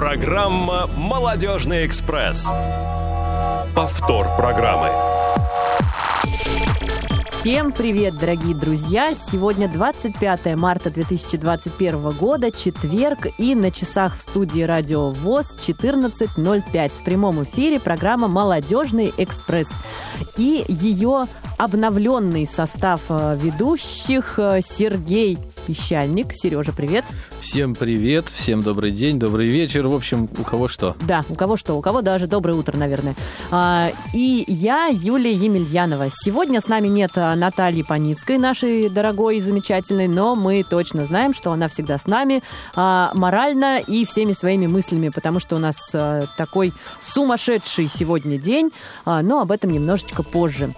[0.00, 2.50] Программа «Молодежный экспресс».
[3.76, 4.88] Повтор программы.
[7.30, 9.12] Всем привет, дорогие друзья!
[9.14, 16.88] Сегодня 25 марта 2021 года, четверг, и на часах в студии Радио ВОЗ 14.05.
[16.88, 19.68] В прямом эфире программа «Молодежный экспресс»
[20.38, 21.26] и ее
[21.58, 25.38] обновленный состав э, ведущих э, Сергей
[25.70, 26.32] Пещальник.
[26.32, 27.04] Сережа, привет.
[27.38, 29.86] Всем привет, всем добрый день, добрый вечер.
[29.86, 30.96] В общем, у кого что.
[31.02, 33.14] Да, у кого что, у кого даже доброе утро, наверное.
[33.52, 36.08] А, и я, Юлия Емельянова.
[36.10, 41.34] Сегодня с нами нет а, Натальи Паницкой, нашей дорогой и замечательной, но мы точно знаем,
[41.34, 42.42] что она всегда с нами
[42.74, 45.76] а, морально и всеми своими мыслями, потому что у нас
[46.36, 48.72] такой сумасшедший сегодня день,
[49.06, 50.74] но об этом немножечко позже.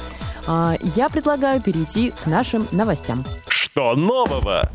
[0.47, 3.24] Я предлагаю перейти к нашим новостям.
[3.73, 4.71] Что нового?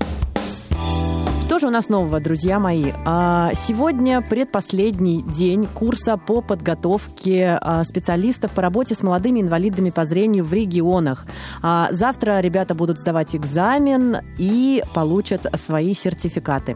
[1.46, 2.94] Что же у нас нового, друзья мои?
[3.06, 10.04] А, сегодня предпоследний день курса по подготовке а, специалистов по работе с молодыми инвалидами по
[10.04, 11.28] зрению в регионах.
[11.62, 16.76] А, завтра ребята будут сдавать экзамен и получат свои сертификаты.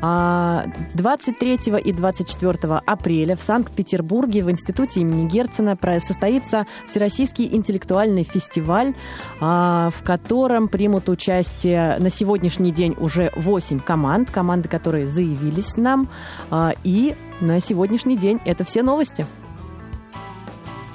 [0.00, 8.94] 23 а, и 24 апреля в Санкт-Петербурге в Институте имени Герцена состоится Всероссийский интеллектуальный фестиваль,
[9.40, 16.08] а, в котором примут участие на сегодняшний день уже 8 команд, команды, которые заявились нам.
[16.50, 19.26] А, и на сегодняшний день это все новости.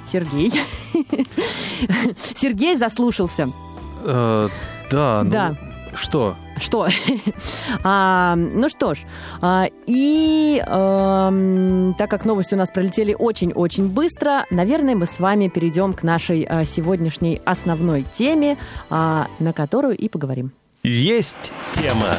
[0.04, 0.52] Сергей.
[2.34, 3.48] Сергей заслушался.
[4.04, 4.48] Э,
[4.90, 5.65] да, ну, да.
[5.96, 6.36] Что?
[6.58, 6.86] Что?
[7.82, 8.98] а, ну что ж,
[9.40, 11.32] а, и а,
[11.98, 16.44] так как новости у нас пролетели очень-очень быстро, наверное, мы с вами перейдем к нашей
[16.44, 18.56] а, сегодняшней основной теме,
[18.90, 20.52] а, на которую и поговорим.
[20.82, 22.16] Есть тема.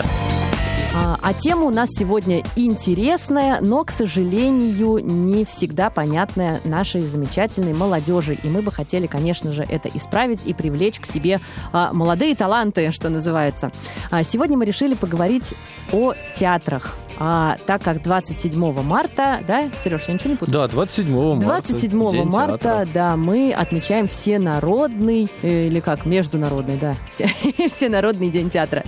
[0.94, 7.74] А, а тема у нас сегодня интересная, но, к сожалению, не всегда понятная нашей замечательной
[7.74, 8.38] молодежи.
[8.44, 11.40] И мы бы хотели, конечно же, это исправить и привлечь к себе
[11.72, 13.72] а, молодые таланты, что называется.
[14.12, 15.54] А, сегодня мы решили поговорить
[15.92, 16.98] о театрах.
[17.20, 20.54] А, так как 27 марта, да, Сереж, я ничего не путаю?
[20.54, 21.46] Да, 27 марта.
[21.46, 22.90] 27 День марта, театра.
[22.94, 27.28] да, мы отмечаем всенародный, э, или как, международный, да, все,
[27.70, 28.84] всенародный день театра.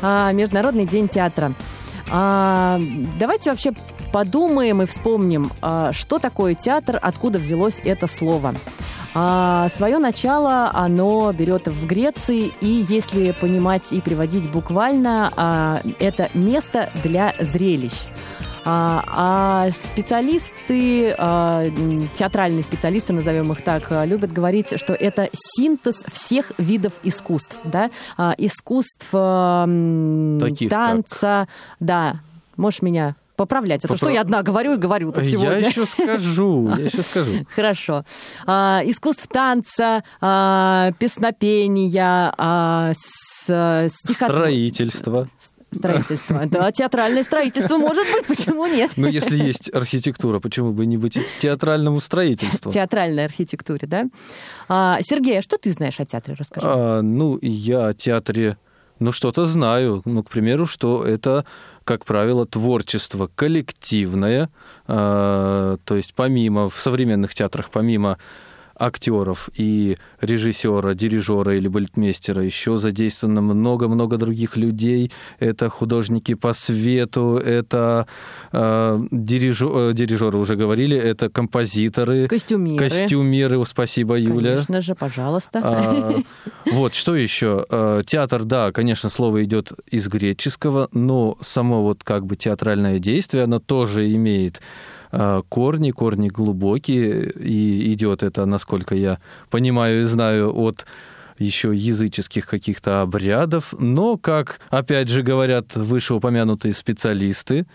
[0.00, 1.52] А, Международный день театра.
[2.10, 2.80] А,
[3.18, 3.72] давайте вообще
[4.12, 8.54] подумаем и вспомним, а, что такое театр, откуда взялось это слово.
[9.14, 16.30] А свое начало оно берет в Греции, и если понимать и приводить буквально, а, это
[16.34, 17.92] место для зрелищ.
[18.64, 21.64] А, а специалисты, а,
[22.14, 27.90] театральные специалисты, назовем их так, а, любят говорить, что это синтез всех видов искусств, да,
[28.16, 31.48] а, искусств Таких танца, как...
[31.80, 32.16] да,
[32.56, 33.84] можешь меня поправлять.
[33.84, 35.58] А то, что я одна говорю и говорю тут сегодня.
[35.58, 37.46] Я еще скажу, я еще скажу.
[37.54, 38.04] Хорошо.
[38.46, 44.28] А, искусств танца, а, песнопения, а, с, стихот...
[44.28, 45.28] Строительство.
[45.72, 46.42] Строительство.
[46.46, 48.92] Да, театральное строительство может быть, почему нет?
[48.96, 52.70] Ну, если есть архитектура, почему бы не быть театральному строительству?
[52.70, 54.04] Театральной архитектуре, да?
[54.68, 56.36] А, Сергей, а что ты знаешь о театре?
[56.38, 56.66] Расскажи.
[56.68, 58.58] А, ну, я о театре,
[58.98, 60.02] ну, что-то знаю.
[60.04, 61.46] Ну, к примеру, что это,
[61.84, 64.50] как правило, творчество коллективное.
[64.86, 68.18] А, то есть помимо, в современных театрах, помимо
[68.78, 72.42] актеров и режиссера, дирижера или балетмейстера.
[72.42, 75.10] Еще задействовано много-много других людей.
[75.38, 78.06] Это художники по свету, это
[78.52, 82.28] э, дирижер, э, дирижеры уже говорили, это композиторы.
[82.28, 82.88] Костюмеры.
[82.88, 84.52] Костюмеры, спасибо, Юля.
[84.52, 85.60] Конечно же, пожалуйста.
[85.62, 86.14] А,
[86.72, 87.66] вот, что еще?
[87.70, 93.44] Э, театр, да, конечно, слово идет из греческого, но само вот как бы театральное действие,
[93.44, 94.60] оно тоже имеет
[95.48, 99.18] корни, корни глубокие, и идет это, насколько я
[99.50, 100.86] понимаю и знаю, от
[101.38, 107.66] еще языческих каких-то обрядов, но, как опять же говорят вышеупомянутые специалисты,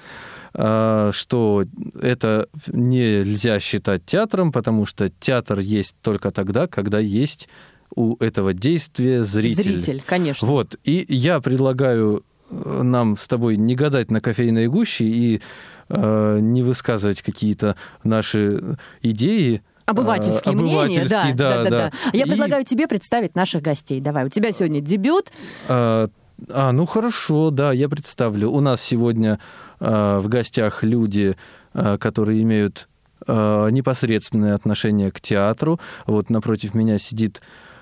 [0.53, 1.63] э, что
[2.01, 7.47] это нельзя считать театром, потому что театр есть только тогда, когда есть
[7.95, 9.81] у этого действия зритель.
[9.81, 10.47] Зритель, конечно.
[10.47, 10.75] Вот.
[10.83, 15.41] И я предлагаю э, нам с тобой не гадать на кофейной гуще и
[15.89, 21.91] Э, не высказывать какие-то наши идеи, Обывательские, э, мнения, да, да, да, да.
[22.11, 22.27] Я и...
[22.27, 24.01] предлагаю тебе представить наших гостей.
[24.01, 25.31] Давай, у тебя сегодня дебют.
[25.69, 26.09] А,
[26.49, 28.51] а ну хорошо, да, я представлю.
[28.51, 29.39] У нас сегодня
[29.79, 31.37] а, в гостях люди,
[31.73, 32.89] а, которые имеют
[33.25, 35.79] а, непосредственное отношение к театру.
[36.05, 37.41] Вот напротив меня сидит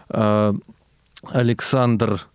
[0.09, 0.53] а,
[1.23, 2.27] Александр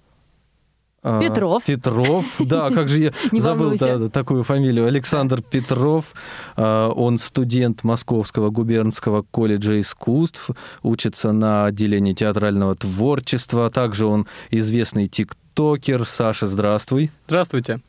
[1.02, 1.64] Петров.
[1.64, 4.86] Петров, да, как же я забыл да, такую фамилию.
[4.86, 6.12] Александр Петров,
[6.56, 10.50] а, он студент Московского губернского колледжа искусств,
[10.82, 16.04] учится на отделении театрального творчества, а также он известный тиктокер.
[16.06, 17.10] Саша, здравствуй.
[17.26, 17.80] Здравствуйте.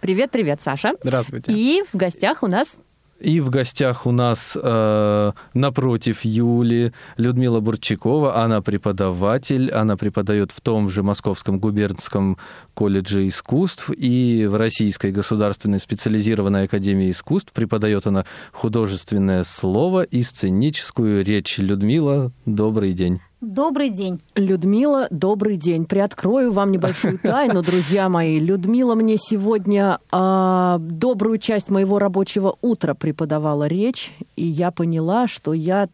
[0.00, 0.92] Привет, привет, Саша.
[1.02, 1.52] Здравствуйте.
[1.52, 2.80] И в гостях у нас
[3.20, 8.42] И в гостях у нас э, напротив Юли Людмила Бурчакова.
[8.42, 12.38] Она преподаватель, она преподает в том же Московском губернском
[12.74, 17.52] колледже искусств и в Российской государственной специализированной академии искусств.
[17.52, 21.58] Преподает она художественное слово и сценическую речь.
[21.58, 23.20] Людмила, добрый день.
[23.40, 24.20] Добрый день.
[24.34, 25.86] Людмила, добрый день.
[25.86, 28.40] Приоткрою вам небольшую тайну, друзья мои.
[28.40, 35.52] Людмила мне сегодня а, добрую часть моего рабочего утра преподавала речь, и я поняла, что
[35.52, 35.88] я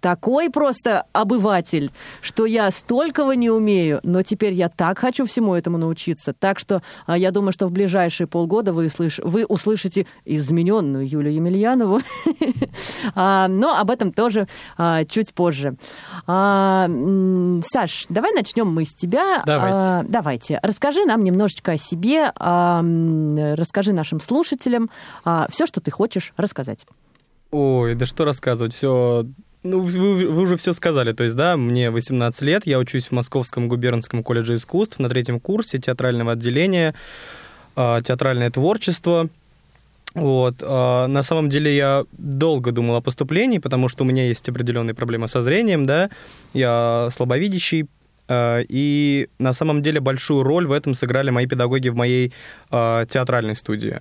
[0.00, 5.78] такой просто обыватель, что я столького не умею, но теперь я так хочу всему этому
[5.78, 6.32] научиться.
[6.32, 11.34] Так что а, я думаю, что в ближайшие полгода вы, слыш- вы услышите измененную Юлию
[11.34, 12.00] Емельянову.
[13.14, 15.76] А, Но об этом тоже а, чуть позже.
[16.26, 16.86] Саш,
[18.08, 19.42] давай начнем мы с тебя.
[19.44, 20.08] Давайте.
[20.08, 20.60] Давайте.
[20.62, 24.90] Расскажи нам немножечко о себе, расскажи нашим слушателям
[25.50, 26.86] все, что ты хочешь рассказать.
[27.50, 29.26] Ой, да что рассказывать, все...
[29.62, 31.12] Ну, вы, вы уже все сказали.
[31.12, 35.38] То есть, да, мне 18 лет, я учусь в Московском губернском колледже искусств на третьем
[35.38, 36.94] курсе театрального отделения,
[37.76, 39.28] а, театральное творчество.
[40.14, 40.56] Вот.
[40.62, 44.94] а, На самом деле я долго думал о поступлении, потому что у меня есть определенные
[44.94, 46.08] проблемы со зрением, да,
[46.54, 47.86] я слабовидящий,
[48.28, 52.32] а, и на самом деле большую роль в этом сыграли мои педагоги в моей
[52.70, 54.00] театральной студии.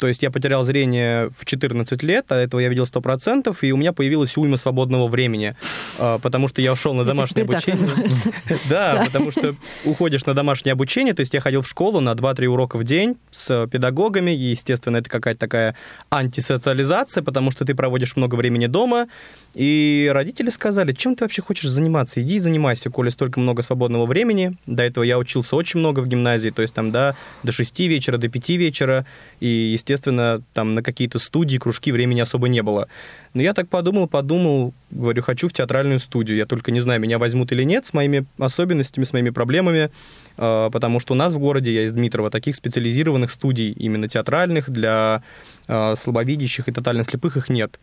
[0.00, 3.76] То есть я потерял зрение в 14 лет, а этого я видел 100%, и у
[3.76, 5.54] меня появилась уйма свободного времени,
[5.98, 7.76] а, потому что я ушел на домашнее обучение.
[8.70, 9.54] Да, потому что
[9.84, 13.16] уходишь на домашнее обучение, то есть я ходил в школу на 2-3 урока в день
[13.30, 15.76] с педагогами, и, естественно, это какая-то такая
[16.08, 19.06] антисоциализация, потому что ты проводишь много времени дома,
[19.54, 24.06] и родители сказали, чем ты вообще хочешь заниматься, иди и занимайся, коли столько много свободного
[24.06, 24.56] времени.
[24.66, 28.16] До этого я учился очень много в гимназии, то есть там, да, до 6 вечера,
[28.16, 29.04] до 5 вечера,
[29.40, 32.88] и, естественно, там на какие-то студии, кружки времени особо не было.
[33.34, 36.36] Но я так подумал, подумал, говорю, хочу в театральную студию.
[36.36, 39.90] Я только не знаю, меня возьмут или нет с моими особенностями, с моими проблемами,
[40.36, 44.70] э, потому что у нас в городе, я из Дмитрова, таких специализированных студий, именно театральных,
[44.70, 45.22] для
[45.68, 47.78] э, слабовидящих и тотально слепых их нет.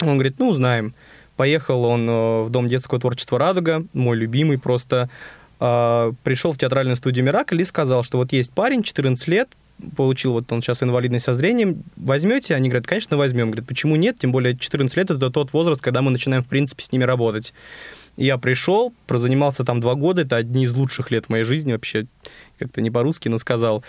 [0.00, 0.94] Он говорит, ну, узнаем.
[1.36, 5.08] Поехал он э, в Дом детского творчества «Радуга», мой любимый просто.
[5.60, 9.48] Э, Пришел в театральную студию «Миракль» и сказал, что вот есть парень, 14 лет,
[9.96, 12.54] получил вот он сейчас инвалидность со зрением, возьмете?
[12.54, 13.50] Они говорят, конечно, возьмем.
[13.50, 14.18] Говорят, почему нет?
[14.18, 17.52] Тем более 14 лет это тот возраст, когда мы начинаем, в принципе, с ними работать.
[18.16, 22.06] Я пришел, прозанимался там два года, это одни из лучших лет моей жизни вообще,
[22.58, 23.84] как-то не по-русски, но сказал.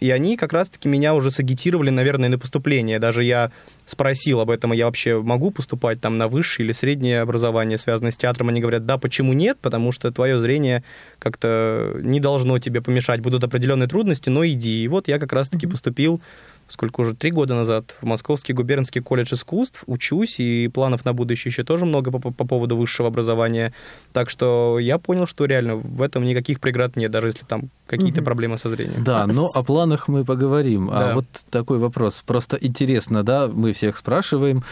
[0.00, 2.98] А, И они как раз-таки меня уже сагитировали, наверное, на поступление.
[2.98, 3.50] Даже я
[3.86, 8.16] спросил об этом, я вообще могу поступать там на высшее или среднее образование, связанное с
[8.16, 8.48] театром.
[8.48, 9.58] Они говорят, да, почему нет?
[9.60, 10.84] Потому что твое зрение
[11.18, 13.20] как-то не должно тебе помешать.
[13.20, 14.84] Будут определенные трудности, но иди.
[14.84, 16.20] И вот я как раз-таки поступил
[16.68, 21.50] сколько уже, три года назад, в Московский губернский колледж искусств, учусь, и планов на будущее
[21.50, 23.72] еще тоже много по, по поводу высшего образования.
[24.12, 28.16] Так что я понял, что реально в этом никаких преград нет, даже если там какие-то
[28.20, 28.24] Мгм.
[28.24, 29.04] проблемы со зрением.
[29.04, 30.88] Да, А но с- о планах мы поговорим.
[30.90, 31.14] А Да.
[31.14, 32.22] вот такой вопрос.
[32.26, 34.64] Просто интересно, да, мы всех спрашиваем,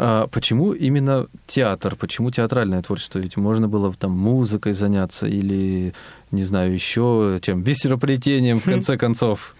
[0.00, 3.18] а, почему именно театр, почему театральное творчество?
[3.20, 5.92] Ведь можно было там музыкой заняться или,
[6.30, 9.54] не знаю, еще чем, бисероплетением, в конце концов.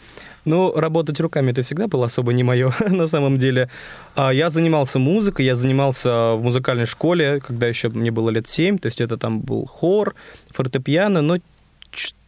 [0.49, 3.69] Ну, работать руками это всегда было особо не мое, на самом деле.
[4.15, 8.79] А Я занимался музыкой, я занимался в музыкальной школе, когда еще мне было лет семь,
[8.79, 10.15] то есть это там был хор,
[10.55, 11.37] фортепиано, но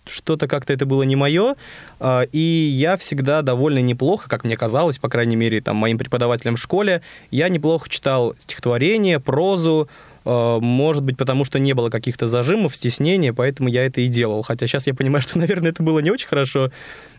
[0.07, 1.55] что-то как-то это было не мое,
[1.99, 6.57] А, и я всегда довольно неплохо, как мне казалось, по крайней мере, там, моим преподавателям
[6.57, 7.01] в школе,
[7.31, 9.89] я неплохо читал стихотворение, прозу,
[10.25, 14.43] может быть, потому что не было каких-то зажимов, стеснения, поэтому я это и делал.
[14.43, 16.71] Хотя сейчас я понимаю, что, наверное, это было не очень хорошо,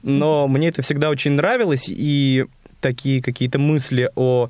[0.04, 2.46] но мне это всегда очень нравилось, и
[2.80, 4.50] такие какие-то мысли о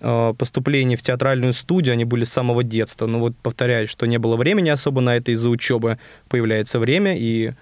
[0.00, 3.06] э, поступлении в театральную студию, они были с самого детства.
[3.06, 5.98] Но вот повторяю, что не было времени особо на это из-за учебы.
[6.28, 7.52] Появляется время, и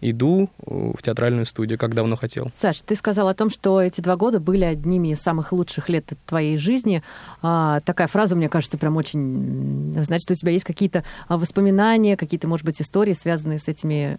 [0.00, 2.50] иду э, в театральную студию, как давно хотел.
[2.54, 6.12] Саш, ты сказал о том, что эти два года были одними из самых лучших лет
[6.26, 7.02] твоей жизни.
[7.42, 9.94] А, такая фраза, мне кажется, прям очень...
[10.02, 14.18] Значит, у тебя есть какие-то а, воспоминания, какие-то, может быть, истории, связанные с этими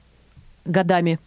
[0.66, 1.20] годами.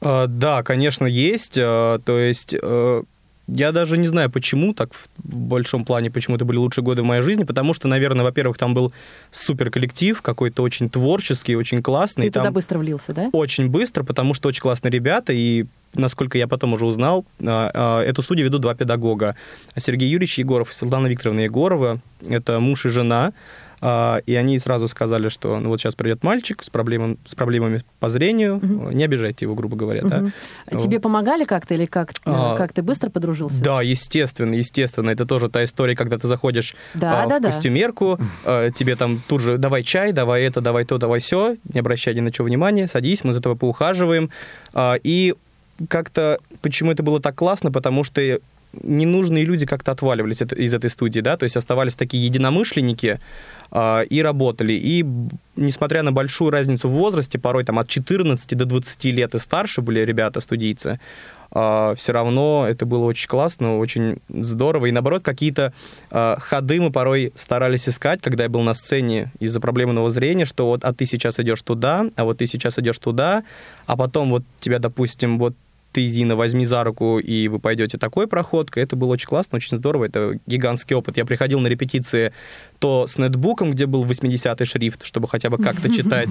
[0.00, 1.56] Э, Да, конечно, есть.
[1.56, 3.02] Э, То есть э,
[3.46, 7.04] Я даже не знаю, почему так в большом плане, почему это были лучшие годы в
[7.04, 8.92] моей жизни, потому что, наверное, во-первых, там был
[9.30, 12.26] супер коллектив, какой-то очень творческий, очень классный.
[12.26, 13.28] Ты там туда быстро влился, да?
[13.32, 18.02] Очень быстро, потому что очень классные ребята, и насколько я потом уже узнал, а, а,
[18.02, 19.36] эту студию ведут два педагога.
[19.76, 22.00] Сергей Юрьевич Егоров и Светлана Викторовна Егорова.
[22.26, 23.32] Это муж и жена.
[23.86, 27.84] А, и они сразу сказали, что ну вот сейчас придет мальчик с, проблемом, с проблемами
[28.00, 28.90] по зрению, угу.
[28.92, 30.00] не обижайте его, грубо говоря.
[30.00, 30.08] Угу.
[30.70, 30.78] Да?
[30.78, 33.62] Тебе помогали как-то или как, а, как ты быстро подружился?
[33.62, 35.10] Да, естественно, естественно.
[35.10, 38.70] Это тоже та история, когда ты заходишь да, а, да, в костюмерку, да.
[38.70, 42.20] тебе там тут же давай чай, давай это, давай то, давай все, не обращай ни
[42.20, 44.30] на что внимания, садись, мы за тобой поухаживаем.
[45.02, 45.34] И
[45.88, 48.22] как-то, почему это было так классно, потому что
[48.82, 53.18] ненужные люди как-то отваливались из этой студии, да, то есть оставались такие единомышленники, э,
[54.08, 54.72] и работали.
[54.72, 55.04] И
[55.56, 59.82] несмотря на большую разницу в возрасте, порой там от 14 до 20 лет и старше
[59.82, 61.00] были ребята, студийцы,
[61.56, 64.86] а, все равно это было очень классно, очень здорово.
[64.86, 65.72] И наоборот, какие-то
[66.10, 70.66] э, ходы мы порой старались искать, когда я был на сцене из-за проблемного зрения, что
[70.66, 73.44] вот, а ты сейчас идешь туда, а вот ты сейчас идешь туда,
[73.86, 75.54] а потом вот тебя, допустим, вот
[75.94, 78.82] ты, Зина, возьми за руку, и вы пойдете такой проходкой.
[78.82, 80.06] Это было очень классно, очень здорово.
[80.06, 81.16] Это гигантский опыт.
[81.16, 82.32] Я приходил на репетиции
[82.80, 86.30] то с нетбуком, где был 80-й шрифт, чтобы хотя бы как-то читать,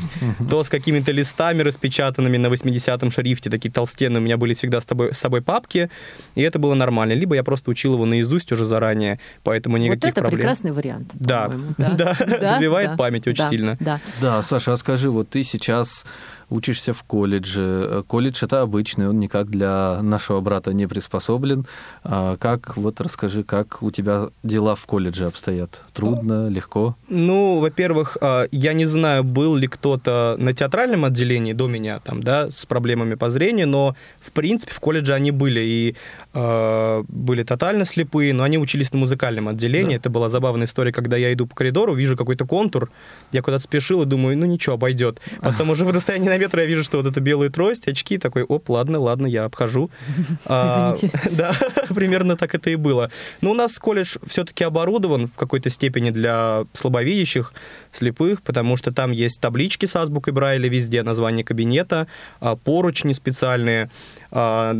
[0.49, 4.19] то с какими-то листами распечатанными на 80-м шрифте, такие толстенные.
[4.19, 5.89] У меня были всегда с, тобой, с собой папки,
[6.35, 7.13] и это было нормально.
[7.13, 10.39] Либо я просто учил его наизусть уже заранее, поэтому никаких вот это проблем.
[10.39, 11.11] прекрасный вариант.
[11.13, 13.77] Да, да, развивает память очень сильно.
[13.79, 14.01] Да.
[14.21, 16.05] да, Саша, а скажи, вот ты сейчас
[16.49, 18.03] учишься в колледже.
[18.07, 21.65] Колледж это обычный, он никак для нашего брата не приспособлен.
[22.03, 25.83] А как, вот расскажи, как у тебя дела в колледже обстоят?
[25.93, 26.95] Трудно, легко?
[27.09, 32.21] Ну, во-первых, а, я не знаю, был ли кто-то на театральном отделении до меня там,
[32.21, 35.95] да, с проблемами по зрению, но в принципе в колледже они были и
[36.33, 39.95] э, были тотально слепые, но они учились на музыкальном отделении.
[39.95, 39.95] Да.
[39.95, 42.91] Это была забавная история, когда я иду по коридору, вижу какой-то контур,
[43.31, 45.19] я куда-то спешил и думаю, ну ничего, обойдет.
[45.41, 48.43] Потом уже в расстоянии на метр я вижу, что вот это белая трость, очки, такой,
[48.43, 49.89] оп, ладно, ладно, я обхожу.
[50.45, 51.19] А, Извините.
[51.31, 51.55] Да,
[51.95, 53.11] примерно так это и было.
[53.41, 57.53] Но у нас колледж все-таки оборудован в какой-то степени для слабовидящих,
[57.91, 62.07] слепых, потому что там есть таблички с азбукой Брайля везде, название кабинета,
[62.39, 63.89] а, поручни специальные,
[64.31, 64.75] а,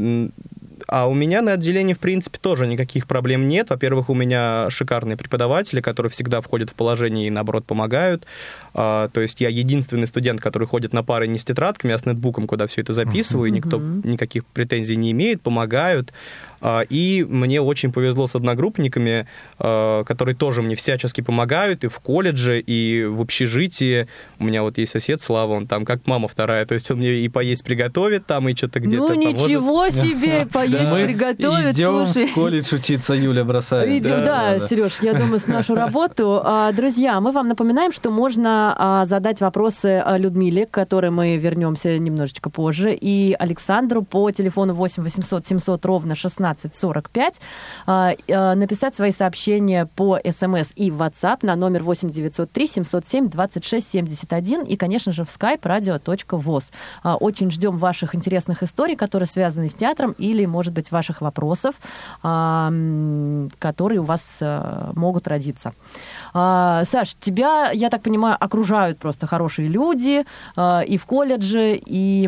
[0.94, 3.72] а у меня на отделении, в принципе, тоже никаких проблем нет.
[3.72, 8.28] Во-первых, у меня шикарные преподаватели, которые всегда входят в положение и, наоборот, помогают.
[8.76, 12.06] А, то есть я единственный студент, который ходит на пары не с тетрадками, а с
[12.06, 16.14] нетбуком, куда все это записываю, и никто никаких претензий не имеет, помогают.
[16.66, 19.28] А, и мне очень повезло с одногруппниками,
[19.60, 24.08] а, которые тоже мне всячески помогают и в колледже, и в общежитии.
[24.40, 27.16] У меня вот есть сосед Слава, он там как мама вторая, то есть он мне
[27.16, 32.74] и поесть приготовит там, и что-то где-то Ну ничего себе, поесть приготовит, идем в колледж
[32.74, 34.02] учиться, Юля бросает.
[34.02, 36.42] Да, Сереж, я думаю, с нашу работу.
[36.56, 42.50] А, друзья, мы вам напоминаем, что можно задать вопросы Людмиле, к которой мы вернемся немножечко
[42.50, 47.42] позже, и Александру по телефону 8 800 700 ровно 16 1745,
[47.86, 53.30] а, а, написать свои сообщения по смс и в WhatsApp на номер 8 903 707
[53.30, 56.72] 26 71 и, конечно же, в skype radio.voz.
[57.04, 61.76] А, очень ждем ваших интересных историй, которые связаны с театром или, может быть, ваших вопросов,
[62.22, 64.42] которые у вас
[64.94, 65.74] могут родиться.
[66.34, 70.26] Саш, тебя, я так понимаю, окружают просто хорошие люди
[70.58, 72.28] и в колледже, и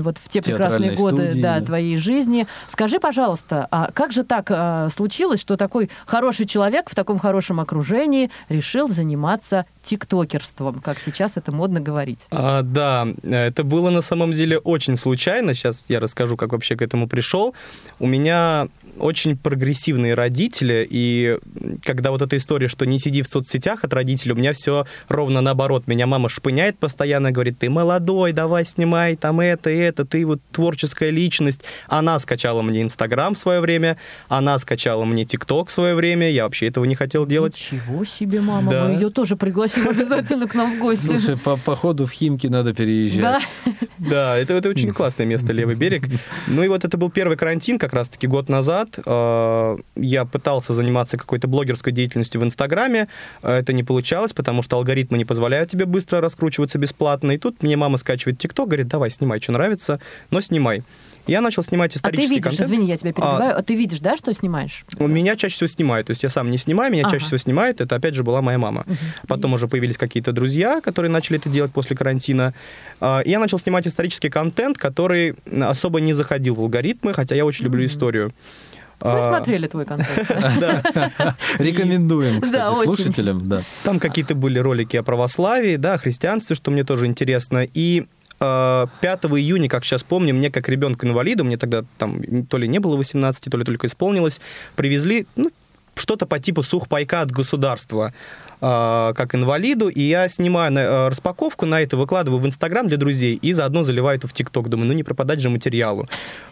[0.00, 2.46] вот в те прекрасные годы студии, да, твоей жизни.
[2.68, 7.18] Скажи, пожалуйста, пожалуйста, а как же так а, случилось, что такой хороший человек в таком
[7.18, 12.20] хорошем окружении решил заниматься тиктокерством, как сейчас это модно говорить?
[12.30, 15.54] А, да, это было на самом деле очень случайно.
[15.54, 17.54] Сейчас я расскажу, как вообще к этому пришел.
[17.98, 18.68] У меня
[18.98, 21.38] очень прогрессивные родители, и
[21.84, 25.40] когда вот эта история, что не сиди в соцсетях от родителей, у меня все ровно
[25.40, 25.86] наоборот.
[25.86, 30.40] Меня мама шпыняет постоянно, говорит, ты молодой, давай снимай там это и это, ты вот
[30.50, 31.62] творческая личность.
[31.88, 33.96] Она скачала мне Инстаграм в свое время,
[34.28, 37.54] она скачала мне ТикТок в свое время, я вообще этого не хотел делать.
[37.72, 38.84] Ничего себе, мама, да.
[38.84, 41.06] мы ее тоже пригласим обязательно к нам в гости.
[41.06, 43.22] Слушай, по, по ходу в Химки надо переезжать.
[43.22, 43.40] Да,
[43.98, 46.04] да это, это очень классное место, левый берег.
[46.46, 50.72] Ну и вот это был первый карантин, как раз-таки год назад, назад э, я пытался
[50.72, 53.08] заниматься какой-то блогерской деятельностью в Инстаграме.
[53.42, 57.32] Э, это не получалось, потому что алгоритмы не позволяют тебе быстро раскручиваться бесплатно.
[57.32, 60.82] И тут мне мама скачивает ТикТок, говорит, давай, снимай, что нравится, но снимай.
[61.26, 62.68] Я начал снимать исторический А ты видишь, контент.
[62.68, 64.84] извини, я тебя перебиваю, а, а ты видишь, да, что снимаешь?
[64.98, 67.12] У Меня чаще всего снимают, то есть я сам не снимаю, меня ага.
[67.12, 68.84] чаще всего снимают, это опять же была моя мама.
[68.86, 68.96] Угу.
[69.28, 72.54] Потом уже появились какие-то друзья, которые начали это делать после карантина.
[73.00, 77.44] А, и я начал снимать исторический контент, который особо не заходил в алгоритмы, хотя я
[77.44, 78.32] очень люблю историю.
[79.04, 80.10] Мы А, смотрели твой контент.
[81.58, 82.84] Рекомендуем, Да, кстати, очень.
[82.94, 83.48] слушателям.
[83.48, 83.62] Да.
[83.84, 87.66] Там какие-то были ролики о православии, да, о христианстве, что мне тоже интересно.
[87.74, 88.06] И
[88.40, 92.78] э, 5 июня, как сейчас помню, мне как ребенку-инвалиду, мне тогда там то ли не
[92.78, 94.40] было 18, то ли только исполнилось,
[94.76, 95.50] привезли ну,
[95.94, 98.14] что-то по типу сухпайка от государства
[98.62, 103.34] как инвалиду, и я снимаю на- э, распаковку на это, выкладываю в Инстаграм для друзей
[103.34, 104.68] и заодно заливаю это в ТикТок.
[104.68, 106.08] Думаю, ну не пропадать же материалу.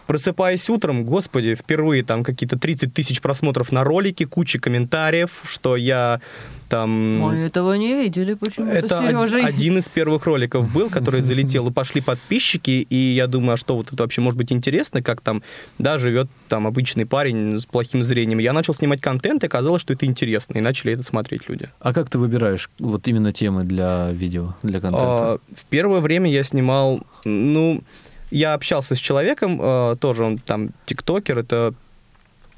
[0.06, 6.20] Просыпаясь утром, господи, впервые там какие-то 30 тысяч просмотров на ролике, куча комментариев, что я
[6.70, 7.18] там...
[7.18, 9.44] Мы этого не видели почему-то, Это од- Сережей.
[9.44, 13.76] один из первых роликов был, который залетел, и пошли подписчики, и я думаю, а что
[13.76, 15.42] вот это вообще может быть интересно, как там,
[15.78, 18.38] да, живет там обычный парень с плохим зрением.
[18.38, 21.68] Я начал снимать контент, и оказалось, что это интересно, и начали это смотреть люди.
[21.80, 25.32] А как ты выбираешь вот именно темы для видео, для контента?
[25.34, 27.82] А, В первое время я снимал, ну,
[28.30, 31.74] я общался с человеком, а, тоже он там тиктокер, это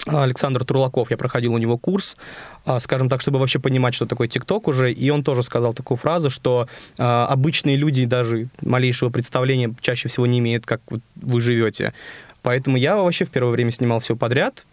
[0.06, 2.16] Александр Турлаков, я проходил у него курс,
[2.64, 5.96] а, скажем так, чтобы вообще понимать, что такое ТикТок уже, и он тоже сказал такую
[5.96, 6.68] фразу, что
[6.98, 10.80] а, обычные люди даже малейшего представления чаще всего не имеют, как
[11.14, 11.92] вы живете.
[12.42, 14.64] Поэтому я вообще в первое время снимал все подряд,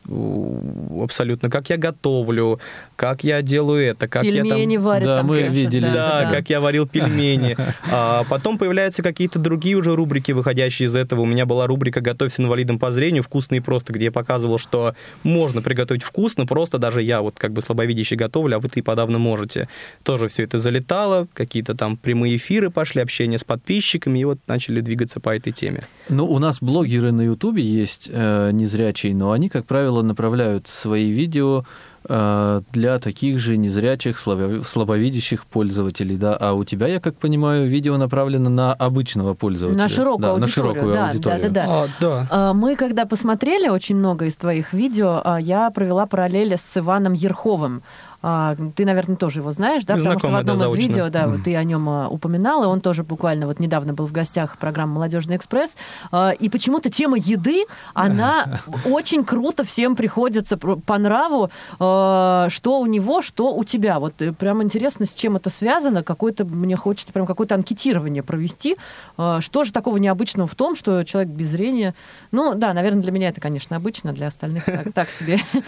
[1.01, 2.59] абсолютно, как я готовлю,
[2.99, 4.43] как я делаю это, как я там...
[4.43, 5.89] Пельмени варят Да, там мы сейчас, видели.
[5.89, 7.55] Да, как я варил пельмени.
[7.89, 11.21] А потом появляются какие-то другие уже рубрики, выходящие из этого.
[11.21, 13.23] У меня была рубрика «Готовь с инвалидом по зрению.
[13.23, 17.53] Вкусно и просто», где я показывал, что можно приготовить вкусно, просто даже я вот как
[17.53, 19.69] бы слабовидящий готовлю, а вы-то и подавно можете.
[20.03, 24.81] Тоже все это залетало, какие-то там прямые эфиры пошли, общение с подписчиками, и вот начали
[24.81, 25.83] двигаться по этой теме.
[26.09, 31.11] Ну, у нас блогеры на Ютубе есть э, незрячие, но они, как правило, направляют свои
[31.11, 31.63] видео
[32.07, 36.35] для таких же незрячих, слабо- слабовидящих пользователей, да.
[36.39, 39.83] А у тебя, я как понимаю, видео направлено на обычного пользователя.
[39.83, 40.41] На широкую да, аудиторию.
[40.41, 41.41] На широкую да, аудиторию.
[41.41, 41.83] Да, да, да.
[41.83, 42.27] А, да.
[42.31, 47.13] А, Мы, когда посмотрели очень много из твоих видео, а, я провела параллели с Иваном
[47.13, 47.83] Ерховым.
[48.21, 49.95] А, Ты, наверное, тоже его знаешь, да?
[49.95, 50.87] Мы Потому что в знакомы, да, одном из заочно.
[50.87, 54.05] видео, да, вот ты о нем а, упоминал, и он тоже буквально вот недавно был
[54.05, 55.75] в гостях программы «Молодежный экспресс».
[56.11, 61.49] А, И почему-то тема еды, она очень круто всем приходится по нраву,
[61.79, 63.99] а, что у него, что у тебя.
[63.99, 66.03] Вот э, прям интересно, с чем это связано.
[66.03, 68.75] Какое-то, мне хочется прям какое-то анкетирование провести.
[69.17, 71.95] А, Что же такого необычного в том, что человек без зрения...
[72.31, 75.39] Ну, да, наверное, для меня это, конечно, обычно, для остальных так, так себе.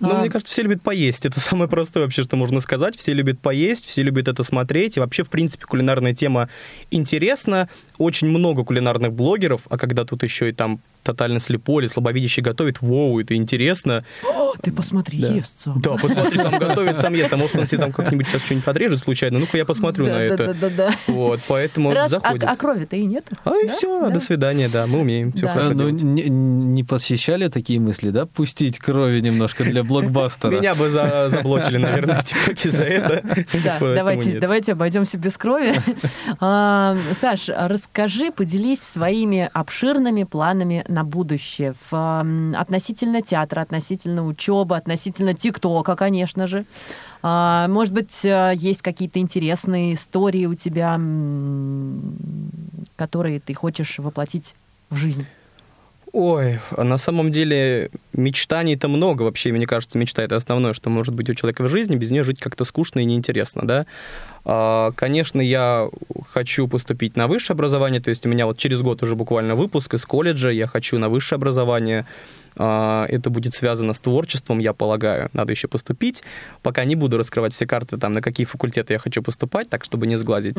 [0.00, 1.24] Ну, мне кажется, все любят поесть.
[1.24, 2.96] Это самое простое вообще, что можно сказать.
[2.96, 4.96] Все любят поесть, все любят это смотреть.
[4.96, 6.48] И вообще, в принципе, кулинарная тема
[6.90, 7.68] интересна.
[7.98, 12.80] Очень много кулинарных блогеров, а когда тут еще и там тотально слепой или слабовидящий готовит,
[12.80, 14.04] воу, это интересно.
[14.24, 15.28] О, ты посмотри, Да.
[15.28, 15.80] ест сам.
[15.80, 17.32] Да, посмотри, сам готовит, сам ест.
[17.32, 19.38] А может, он себе там как-нибудь сейчас что-нибудь подрежет случайно.
[19.38, 20.36] Ну-ка, я посмотрю на Да, это.
[20.38, 20.94] да, да, да, да.
[21.06, 22.44] Вот, поэтому Раз, а, заходит.
[22.44, 23.28] а крови-то и нет.
[23.44, 23.74] А и Да?
[23.74, 24.10] все, Да.
[24.10, 25.50] до свидания, да, мы умеем все Да.
[25.50, 26.02] А, хорошо ну, делать.
[26.02, 28.26] не, не посещали такие мысли, да?
[28.26, 30.50] Пустить крови немножко для блокбастера.
[30.58, 33.22] Меня бы за- заблочили, наверное, в ТикТоке за это.
[33.62, 34.40] Да, давайте, нет.
[34.40, 35.74] давайте обойдемся без крови.
[36.40, 42.24] А, Саш, расскажи, поделись своими обширными планами на будущее в,
[42.56, 46.64] относительно театра, относительно учебы, относительно ТикТока, конечно же.
[47.22, 50.98] А, Может быть, а, есть какие-то интересные истории у тебя,
[52.96, 54.54] которые ты хочешь воплотить
[54.90, 55.26] в жизнь?
[56.16, 59.50] Ой, на самом деле мечтаний-то много вообще.
[59.50, 61.96] Мне кажется, мечта это основное, что может быть у человека в жизни.
[61.96, 63.84] Без нее жить как-то скучно и неинтересно, да.
[64.44, 65.90] А, Конечно, я
[66.32, 69.94] хочу поступить на высшее образование, то есть у меня вот через год уже буквально выпуск
[69.94, 72.06] из колледжа, я хочу на высшее образование.
[72.56, 75.28] А, Это будет связано с творчеством, я полагаю.
[75.32, 76.22] Надо еще поступить.
[76.62, 80.06] Пока не буду раскрывать все карты, там, на какие факультеты я хочу поступать, так, чтобы
[80.06, 80.56] не сглазить.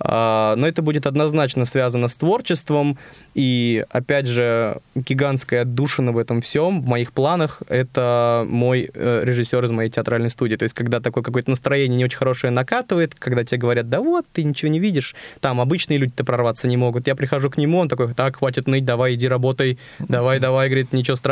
[0.00, 2.98] А, Но это будет однозначно связано с творчеством.
[3.34, 9.64] И, опять же, гигантская отдушина в этом всем, в моих планах, это мой э, режиссер
[9.64, 10.56] из моей театральной студии.
[10.56, 14.26] То есть, когда такое какое-то настроение не очень хорошее накатывает, когда тебе говорят, да вот,
[14.32, 17.06] ты ничего не видишь, там обычные люди-то прорваться не могут.
[17.06, 20.92] Я прихожу к нему, он такой, так, хватит ныть, давай, иди работай, давай, давай, говорит,
[20.92, 21.27] ничего страшного.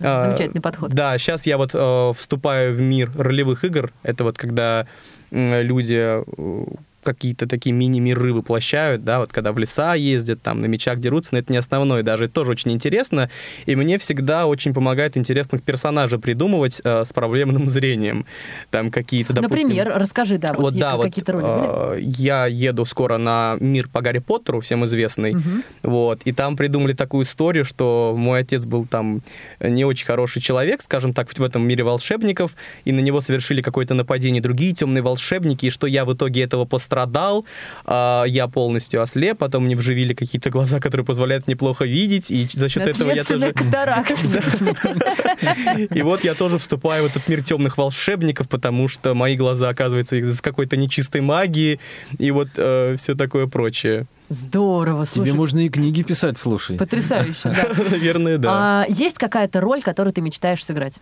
[0.00, 0.90] А, Замечательный подход.
[0.92, 3.92] Да, сейчас я вот э, вступаю в мир ролевых игр.
[4.02, 4.86] Это вот когда
[5.30, 6.64] люди э,
[7.02, 11.38] какие-то такие мини-миры воплощают, да, вот когда в леса ездят, там на мечах дерутся, но
[11.38, 12.02] это не основное.
[12.02, 13.30] Даже, это тоже очень интересно,
[13.66, 18.26] и мне всегда очень помогает интересных персонажей придумывать э, с проблемным зрением,
[18.70, 19.68] там какие-то, допустим...
[19.68, 23.88] Например, расскажи, да, вот, Вот, да, вот какие-то роли э, я еду скоро на мир
[23.88, 25.64] по Гарри Поттеру, всем известный, Мгм.
[25.82, 29.22] вот, и там придумали такую историю, что мой отец был там
[29.60, 32.52] не очень хороший человек, скажем так, в этом мире волшебников,
[32.84, 36.64] и на него совершили какое-то нападение другие темные волшебники, и что я в итоге этого
[36.92, 37.46] пострадал,
[37.84, 42.46] а, я полностью ослеп, потом мне вживили какие-то глаза, которые позволяют мне плохо видеть, и
[42.52, 43.52] за счет этого я тоже...
[43.52, 44.12] катаракт.
[45.94, 50.16] И вот я тоже вступаю в этот мир темных волшебников, потому что мои глаза, оказывается,
[50.16, 51.80] из какой-то нечистой магии,
[52.18, 54.06] и вот э, все такое прочее.
[54.28, 55.30] Здорово, слушай.
[55.30, 56.76] Тебе можно и книги писать, слушай.
[56.76, 57.68] Потрясающе, да.
[57.90, 58.50] Наверное, да.
[58.52, 60.98] А, есть какая-то роль, которую ты мечтаешь сыграть?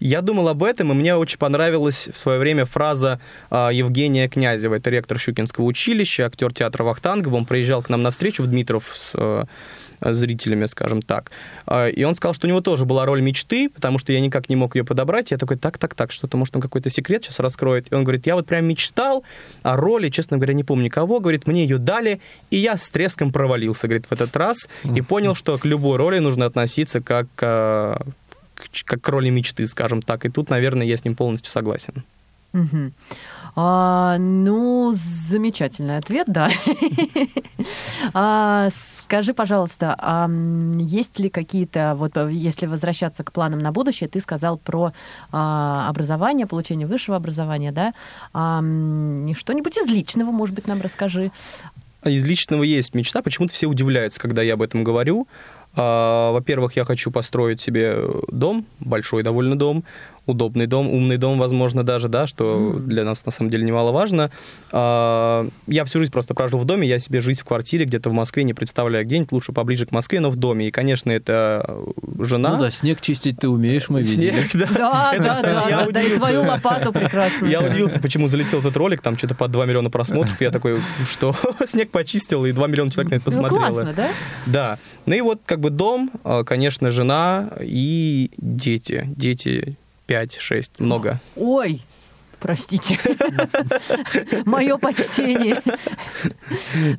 [0.00, 4.74] Я думал об этом, и мне очень понравилась в свое время фраза э, Евгения Князева,
[4.74, 7.36] это ректор Щукинского училища, актер театра Вахтангова.
[7.36, 9.44] Он приезжал к нам на встречу в Дмитров с э,
[10.00, 11.30] зрителями, скажем так.
[11.66, 14.48] Э, и он сказал, что у него тоже была роль мечты, потому что я никак
[14.48, 15.30] не мог ее подобрать.
[15.30, 17.90] Я такой, так, так, так, что-то, может, он какой-то секрет сейчас раскроет.
[17.92, 19.24] И он говорит, я вот прям мечтал
[19.62, 21.20] о роли, честно говоря, не помню кого.
[21.20, 24.68] Говорит, мне ее дали, и я с треском провалился, говорит, в этот раз.
[24.84, 27.28] И понял, что к любой роли нужно относиться как
[28.84, 30.24] как к роли мечты, скажем так.
[30.24, 32.04] И тут, наверное, я с ним полностью согласен.
[32.52, 32.92] Угу.
[33.56, 36.50] А, ну, замечательный ответ, да.
[38.14, 40.28] а, скажи, пожалуйста, а
[40.78, 44.92] есть ли какие-то, вот если возвращаться к планам на будущее, ты сказал про
[45.30, 47.92] а, образование, получение высшего образования, да?
[48.32, 51.30] А, что-нибудь из личного, может быть, нам расскажи.
[52.04, 53.22] Из личного есть мечта.
[53.22, 55.26] Почему-то все удивляются, когда я об этом говорю.
[55.76, 57.96] А, во-первых, я хочу построить себе
[58.28, 59.84] дом, большой довольно дом,
[60.26, 64.30] удобный дом, умный дом, возможно, даже, да, что для нас на самом деле немаловажно.
[64.72, 68.12] А, я всю жизнь просто прожил в доме, я себе жизнь в квартире где-то в
[68.12, 70.68] Москве не представляю где-нибудь, лучше поближе к Москве, но в доме.
[70.68, 71.78] И, конечно, это
[72.20, 72.54] жена.
[72.54, 74.46] Ну да, снег чистить ты умеешь, мы видели.
[74.48, 75.12] Снег, да.
[75.14, 77.46] Да, да, да, да, и твою лопату прекрасно.
[77.46, 80.78] Я удивился, почему залетел этот ролик, там что-то по 2 миллиона просмотров, я такой,
[81.10, 81.34] что
[81.66, 83.68] снег почистил, и 2 миллиона человек на это ну, посмотрело.
[83.68, 84.08] Ну, классно, да?
[84.46, 84.78] Да.
[85.06, 89.04] Ну и вот как бы дом, а, конечно, жена и дети.
[89.16, 89.76] Дети
[90.08, 91.18] 5-6, много.
[91.36, 91.82] Ой,
[92.40, 92.98] простите.
[94.44, 95.60] Мое почтение.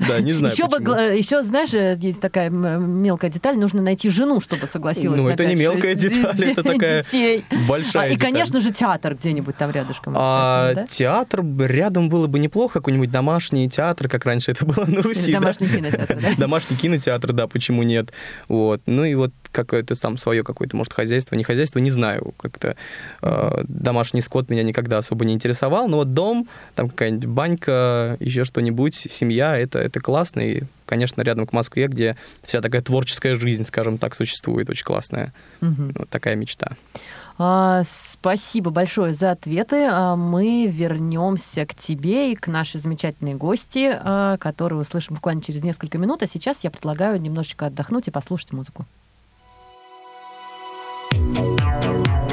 [0.08, 0.54] Да, не знаю.
[0.54, 0.78] Еще, бы,
[1.16, 1.70] еще, знаешь,
[2.02, 5.22] есть такая мелкая деталь, нужно найти жену, чтобы согласилась.
[5.22, 7.46] Ну, это не мелкая деталь, это такая детей.
[7.68, 10.14] большая а, И, конечно же, театр где-нибудь там рядышком.
[10.18, 10.88] А, да?
[10.88, 15.32] Театр рядом было бы неплохо, какой-нибудь домашний театр, как раньше это было на Руси.
[15.32, 15.76] Домашний да?
[15.78, 16.30] кинотеатр, да?
[16.38, 18.12] Домашний кинотеатр, да, почему нет.
[18.48, 18.82] Вот.
[18.86, 22.34] Ну и вот какое-то там свое какое-то, может, хозяйство, не хозяйство, не знаю.
[22.38, 22.76] Как-то
[23.22, 28.46] э, домашний скот меня никогда особо не интересовал, но вот дом, там какая-нибудь банька, еще
[28.46, 33.64] что-нибудь, семья, это, это классно, и, конечно, рядом к Москве, где вся такая творческая жизнь,
[33.64, 35.34] скажем так, существует, очень классная.
[35.62, 35.94] Угу.
[35.96, 36.72] Вот такая мечта.
[37.38, 39.88] А, спасибо большое за ответы.
[39.92, 45.62] А, мы вернемся к тебе и к нашей замечательной гости, а, которую услышим буквально через
[45.62, 46.24] несколько минут.
[46.24, 48.86] А сейчас я предлагаю немножечко отдохнуть и послушать музыку.
[51.86, 52.25] программы.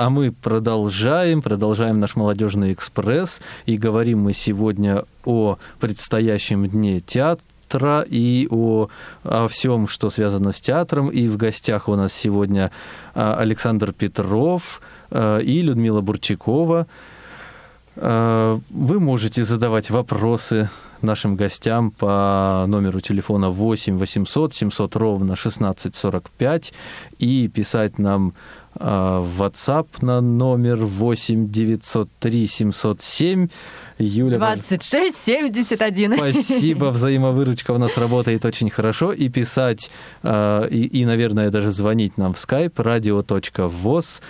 [0.00, 8.06] А мы продолжаем, продолжаем наш молодежный экспресс, и говорим мы сегодня о предстоящем дне театра
[8.08, 8.88] и о,
[9.24, 11.10] о всем, что связано с театром.
[11.10, 12.70] И в гостях у нас сегодня
[13.14, 16.86] а, Александр Петров а, и Людмила Бурчакова.
[17.96, 20.70] А, вы можете задавать вопросы
[21.02, 26.72] нашим гостям по номеру телефона 8 800 700 ровно 1645
[27.18, 28.34] и писать нам
[28.74, 33.48] WhatsApp на номер 8 903 707
[34.00, 34.38] Юля.
[34.38, 36.16] 2671.
[36.16, 39.12] Спасибо, взаимовыручка у нас работает очень хорошо.
[39.12, 39.90] И писать,
[40.22, 44.20] э, и, и, наверное, даже звонить нам в skype radio.voz.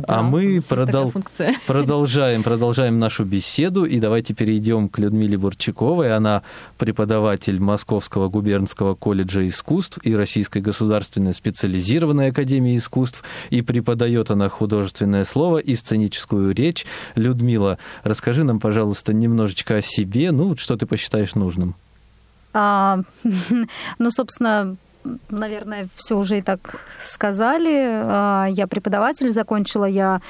[0.00, 1.12] Да, а мы продол...
[1.66, 3.84] продолжаем, продолжаем нашу беседу.
[3.84, 6.14] И давайте перейдем к Людмиле Бурчаковой.
[6.14, 6.42] Она
[6.78, 13.24] преподаватель Московского губернского колледжа искусств и Российской государственной специализированной академии искусств.
[13.50, 16.86] И преподает она художественное слово и сценическую речь.
[17.16, 21.74] Людмила, расскажи нам, пожалуйста, немножечко о себе, ну, что ты посчитаешь нужным.
[22.54, 23.00] А,
[23.98, 24.76] ну, собственно,
[25.28, 28.02] наверное, все уже и так сказали.
[28.06, 30.22] А, я преподаватель, закончила я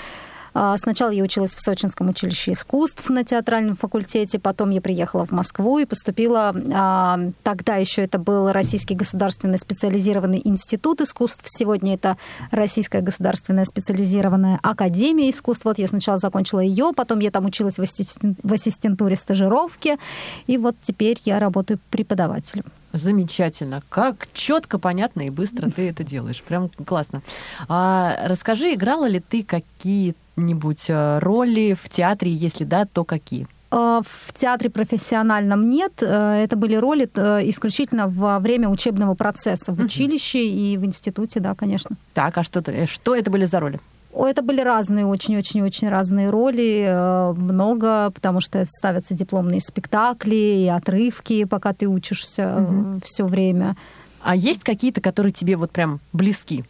[0.77, 5.79] сначала я училась в Сочинском училище искусств на театральном факультете, потом я приехала в Москву
[5.79, 12.17] и поступила, а, тогда еще это был Российский государственный специализированный институт искусств, сегодня это
[12.51, 15.65] Российская государственная специализированная академия искусств.
[15.65, 19.99] Вот я сначала закончила ее, потом я там училась в ассистентуре стажировки,
[20.47, 22.65] и вот теперь я работаю преподавателем.
[22.95, 23.83] Замечательно.
[23.89, 26.41] Как четко, понятно и быстро ты это делаешь.
[26.43, 27.23] Прям классно.
[27.69, 32.31] А, расскажи, играла ли ты какие-нибудь э, роли в театре?
[32.31, 33.49] Если да, то какие?
[33.73, 35.95] Э, в театре профессиональном нет.
[36.03, 37.05] Э, это были роли
[37.49, 41.97] исключительно во время учебного процесса в училище и в институте, да, конечно.
[42.13, 43.81] Так, а что, что это были за роли?
[44.17, 51.45] Это были разные, очень-очень-очень разные роли, э, много, потому что ставятся дипломные спектакли и отрывки,
[51.45, 53.01] пока ты учишься угу.
[53.05, 53.77] все время.
[54.23, 56.65] А есть какие-то, которые тебе вот прям близки?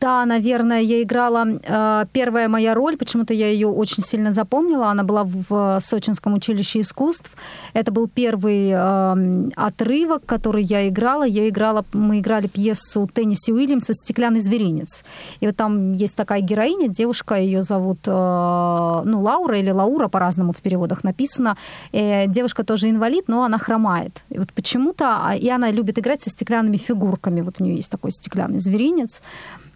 [0.00, 4.88] Да, наверное, я играла э, первая моя роль, почему-то я ее очень сильно запомнила.
[4.88, 7.30] Она была в Сочинском училище искусств.
[7.72, 11.24] Это был первый э, отрывок, который я играла.
[11.24, 15.04] Я играла, мы играли пьесу Тенниси Уильямса "Стеклянный зверинец".
[15.40, 20.52] И вот там есть такая героиня, девушка, ее зовут э, ну Лаура или Лаура по-разному
[20.52, 21.56] в переводах написано.
[21.92, 24.22] Э, девушка тоже инвалид, но она хромает.
[24.28, 27.42] И вот почему-то и она любит играть со стеклянными фигурками.
[27.42, 29.22] Вот у нее есть такой стеклянный зверинец.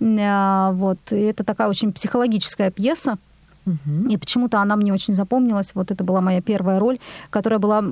[0.01, 0.99] А, вот.
[1.11, 3.19] И это такая очень психологическая пьеса.
[3.67, 4.09] Угу.
[4.09, 5.75] И почему-то она мне очень запомнилась.
[5.75, 6.99] Вот это была моя первая роль,
[7.31, 7.85] которая была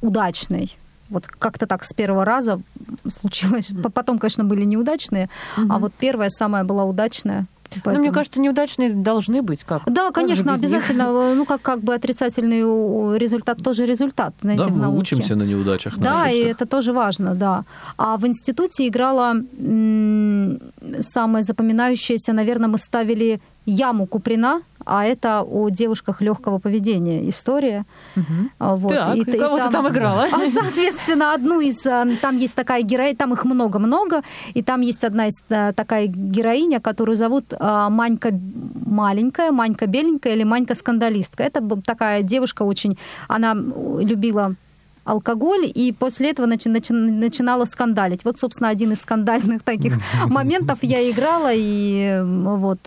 [0.00, 0.76] удачной.
[1.10, 2.60] Вот как-то так с первого раза
[3.08, 3.72] случилось.
[3.94, 5.28] Потом, конечно, были неудачные,
[5.58, 5.66] угу.
[5.70, 7.46] а вот первая самая была удачная.
[7.84, 7.96] Поэтому...
[7.96, 9.64] Ну, мне кажется, неудачные должны быть.
[9.64, 9.82] Как?
[9.86, 11.02] Да, как конечно, обязательно.
[11.28, 11.36] Них?
[11.36, 12.60] Ну, как, как бы отрицательный
[13.18, 14.92] результат тоже результат, знаете, да, в науке.
[14.94, 15.98] мы учимся на неудачах.
[15.98, 17.64] Да, и это тоже важно, да.
[17.96, 20.60] А в институте играла м-
[21.00, 27.84] самое запоминающееся, наверное, мы ставили яму Куприна, а это о девушках легкого поведения история.
[28.16, 28.76] Угу.
[28.76, 28.88] Вот.
[28.88, 30.26] Так, и, и кого и там, ты там играла?
[30.32, 31.86] А, соответственно, одну из...
[31.86, 34.22] Э, там есть такая героиня, там их много-много,
[34.54, 38.30] и там есть одна из э, такая героиня, которую зовут Манька
[38.86, 41.42] маленькая, Манька беленькая или Манька скандалистка.
[41.42, 42.98] Это такая девушка очень...
[43.28, 44.54] Она любила
[45.04, 48.24] алкоголь, и после этого начи- начи- начинала скандалить.
[48.24, 49.94] Вот, собственно, один из скандальных таких
[50.26, 52.78] моментов я играла, и вот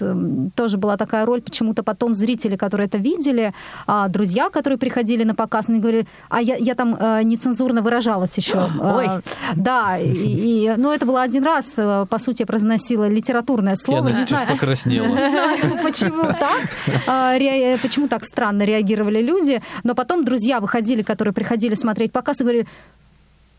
[0.56, 1.42] тоже была такая роль.
[1.42, 3.54] Почему-то потом зрители, которые это видели,
[3.88, 8.38] а друзья, которые приходили на показ, они говорили, а я, я там э, нецензурно выражалась
[8.38, 8.58] еще.
[8.82, 9.08] Ой.
[9.08, 9.22] А,
[9.56, 14.10] да, и, и, ну, это было один раз, э, по сути, я произносила литературное слово.
[14.10, 15.06] Я не знаю, покраснела.
[15.16, 16.70] Не знаю, почему так,
[17.08, 17.38] а,
[17.82, 22.44] почему так странно реагировали люди, но потом друзья выходили, которые приходили смотреть смотреть показ и
[22.44, 22.68] говорили,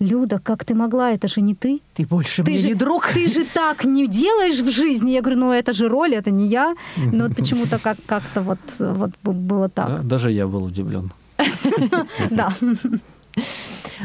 [0.00, 1.12] Люда, как ты могла?
[1.12, 1.80] Это же не ты.
[1.94, 3.08] Ты больше ты мне же, не друг.
[3.14, 5.12] Ты же так не делаешь в жизни.
[5.12, 6.74] Я говорю, ну это же роль, это не я.
[6.96, 9.88] Но вот почему-то как- как-то вот, вот было так.
[9.88, 11.10] Да, даже я был удивлен.
[12.30, 12.52] Да.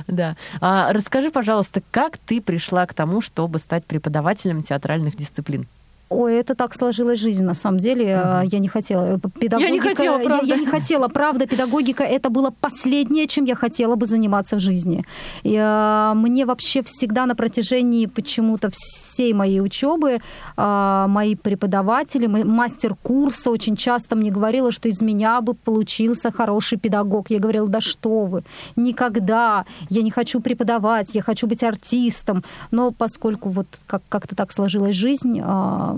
[0.07, 0.35] Да.
[0.61, 5.65] А расскажи, пожалуйста, как ты пришла к тому, чтобы стать преподавателем театральных дисциплин?
[6.11, 8.05] Ой, это так сложилась жизнь, на самом деле.
[8.05, 8.47] Mm-hmm.
[8.51, 9.17] Я не хотела.
[9.39, 10.45] Педагогика, я не хотела, правда.
[10.45, 11.47] Я, я не хотела, правда.
[11.47, 15.05] Педагогика это было последнее, чем я хотела бы заниматься в жизни.
[15.43, 20.19] И, а, мне вообще всегда на протяжении почему-то всей моей учебы
[20.57, 26.77] а, мои преподаватели, мастер курса очень часто мне говорила, что из меня бы получился хороший
[26.77, 27.29] педагог.
[27.29, 28.43] Я говорила, да что вы,
[28.75, 29.65] никогда.
[29.89, 32.43] Я не хочу преподавать, я хочу быть артистом.
[32.71, 35.95] Но поскольку вот как- как-то так сложилась жизнь, а,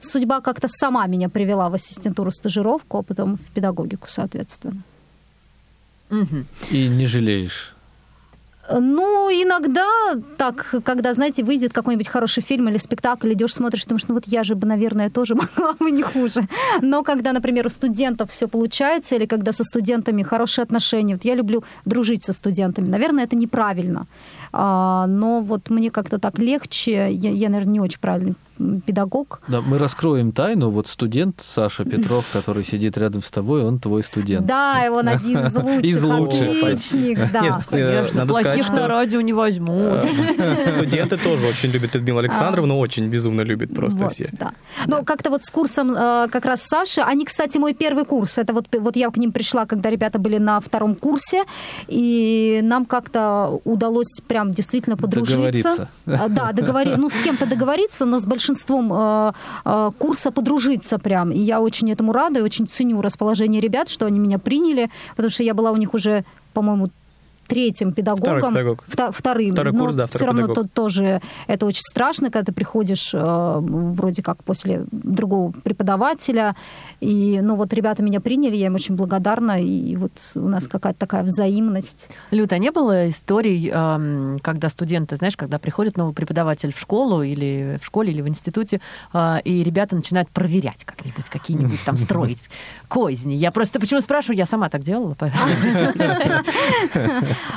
[0.00, 4.82] судьба как-то сама меня привела в ассистентуру стажировку, а потом в педагогику, соответственно.
[6.70, 7.76] И не жалеешь?
[8.68, 9.86] Ну, иногда
[10.36, 14.44] так, когда, знаете, выйдет какой-нибудь хороший фильм или спектакль, идешь, смотришь, думаешь, ну вот я
[14.44, 16.48] же бы, наверное, тоже могла бы не хуже.
[16.82, 21.34] Но когда, например, у студентов все получается, или когда со студентами хорошие отношения, вот я
[21.34, 24.06] люблю дружить со студентами, наверное, это неправильно.
[24.52, 28.34] А, но вот мне как-то так легче, я, я, наверное, не очень правильный
[28.86, 29.40] педагог.
[29.48, 30.70] Да, мы раскроем тайну.
[30.70, 34.46] Вот студент Саша Петров, который сидит рядом с тобой, он твой студент.
[34.46, 35.84] Да, он один из лучших.
[35.84, 36.62] Из лучших.
[36.62, 37.40] Отличник, да.
[37.40, 40.04] Нет, Конечно, надо плохих сказать, на радио не возьмут.
[40.76, 44.28] Студенты тоже очень любят Людмилу Александровну, очень безумно любят просто вот, все.
[44.32, 44.52] Да.
[44.86, 48.38] Но как-то вот с курсом э, как раз Саши, они, кстати, мой первый курс.
[48.38, 51.44] Это вот, вот я к ним пришла, когда ребята были на втором курсе,
[51.88, 55.36] и нам как-то удалось прям действительно подружиться.
[55.36, 55.88] Договориться.
[56.06, 56.98] Да, договориться.
[56.98, 59.32] Ну, с кем-то договориться, но с большим большинством э,
[59.64, 61.32] э, курса подружиться прям.
[61.32, 65.30] И я очень этому рада и очень ценю расположение ребят, что они меня приняли, потому
[65.30, 66.90] что я была у них уже, по-моему,
[67.46, 68.84] третьим педагогом, второй педагог.
[68.86, 72.52] Вто, вторым, второй но курс, да, все равно то, тоже это очень страшно, когда ты
[72.52, 76.56] приходишь э, вроде как после другого преподавателя,
[77.00, 80.98] и, ну, вот ребята меня приняли, я им очень благодарна, и вот у нас какая-то
[80.98, 82.08] такая взаимность.
[82.30, 87.78] Люта, не было историй, э, когда студенты, знаешь, когда приходит новый преподаватель в школу или
[87.80, 88.80] в школе или в институте,
[89.12, 92.50] э, и ребята начинают проверять как-нибудь, какие-нибудь там строить
[92.88, 93.34] козни.
[93.34, 95.16] Я просто почему спрашиваю, я сама так делала.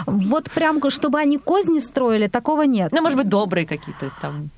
[0.05, 2.91] Вот прям, чтобы они козни строили, такого нет.
[2.91, 4.49] Ну, может быть, добрые какие-то там.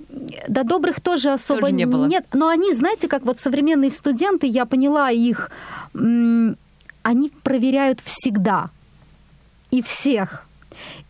[0.48, 2.06] Да, добрых тоже особо тоже не было.
[2.06, 2.26] нет.
[2.34, 5.52] Но они, знаете, как вот современные студенты, я поняла их,
[5.94, 8.70] они проверяют всегда.
[9.72, 10.46] И всех.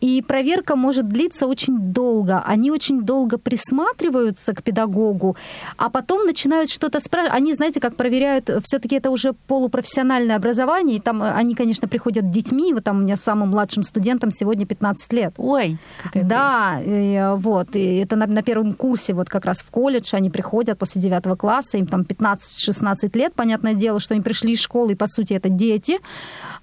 [0.02, 2.42] И проверка может длиться очень долго.
[2.44, 5.36] Они очень долго присматриваются к педагогу,
[5.76, 7.36] а потом начинают что-то спрашивать.
[7.36, 12.74] Они, знаете, как проверяют, все-таки это уже полупрофессиональное образование, и там они, конечно, приходят детьми.
[12.74, 15.34] Вот там у меня самым младшим студентам сегодня 15 лет.
[15.38, 15.78] Ой,
[16.14, 17.76] Да, и, вот.
[17.76, 21.38] И это на, на первом курсе, вот как раз в колледж, они приходят после 9
[21.38, 25.34] класса, им там 15-16 лет, понятное дело, что они пришли из школы, и, по сути,
[25.34, 26.00] это дети,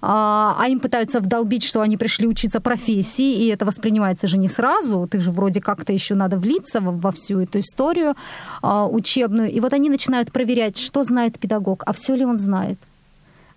[0.02, 4.48] а, а им пытаются вдолбить, что они пришли учиться профессии, и это воспринимается же не
[4.48, 8.14] сразу, ты же вроде как-то еще надо влиться во, во всю эту историю
[8.62, 9.50] а, учебную.
[9.50, 12.78] И вот они начинают проверять, что знает педагог, а все ли он знает.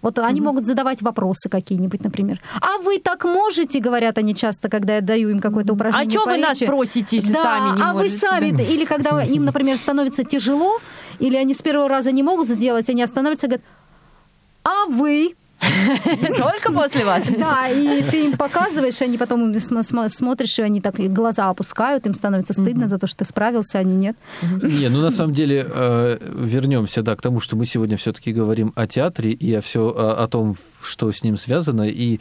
[0.04, 2.42] Вот они mm могут задавать вопросы какие-нибудь, например.
[2.62, 6.08] А вы так можете, говорят они часто, когда я даю им какое-то упражнение.
[6.08, 8.14] А что вы нас просите, если да, сами не а можете?
[8.14, 10.80] вы сами, или когда им, например, становится тяжело,
[11.19, 13.65] или они с первого раза не могут сделать, они останавливаются и говорят,
[14.65, 15.36] а вы
[16.38, 17.28] Только после вас?
[17.38, 22.54] Да, и ты им показываешь, они потом смотришь, и они так глаза опускают, им становится
[22.54, 24.16] стыдно за то, что ты справился, они нет.
[24.42, 28.74] Не, ну на самом деле э, вернемся, да, к тому, что мы сегодня все-таки говорим
[28.76, 32.20] о театре и о все о том, что с ним связано, и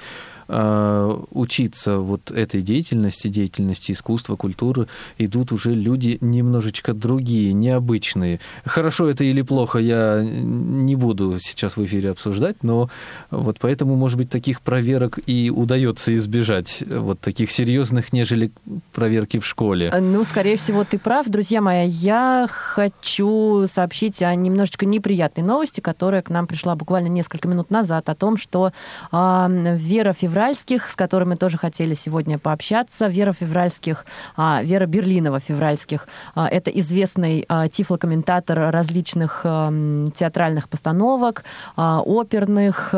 [0.49, 4.89] учиться вот этой деятельности, деятельности искусства, культуры,
[5.19, 8.41] идут уже люди немножечко другие, необычные.
[8.65, 12.91] Хорошо это или плохо, я не буду сейчас в эфире обсуждать, но
[13.31, 18.53] вот поэтому, может быть, таких проверок и удается избежать, вот таких серьезных, нежели
[18.93, 19.93] проверки в школе.
[20.01, 21.89] Ну, скорее всего, ты прав, друзья мои.
[21.89, 28.09] Я хочу сообщить о немножечко неприятной новости, которая к нам пришла буквально несколько минут назад,
[28.09, 28.73] о том, что
[29.13, 33.07] э, Вера Февраль Февральских, с которыми тоже хотели сегодня пообщаться.
[33.09, 36.09] Вера Февральских, а, Вера Берлинова Февральских.
[36.35, 41.45] А, это известный а, тифлокомментатор различных театральных постановок,
[41.77, 42.89] оперных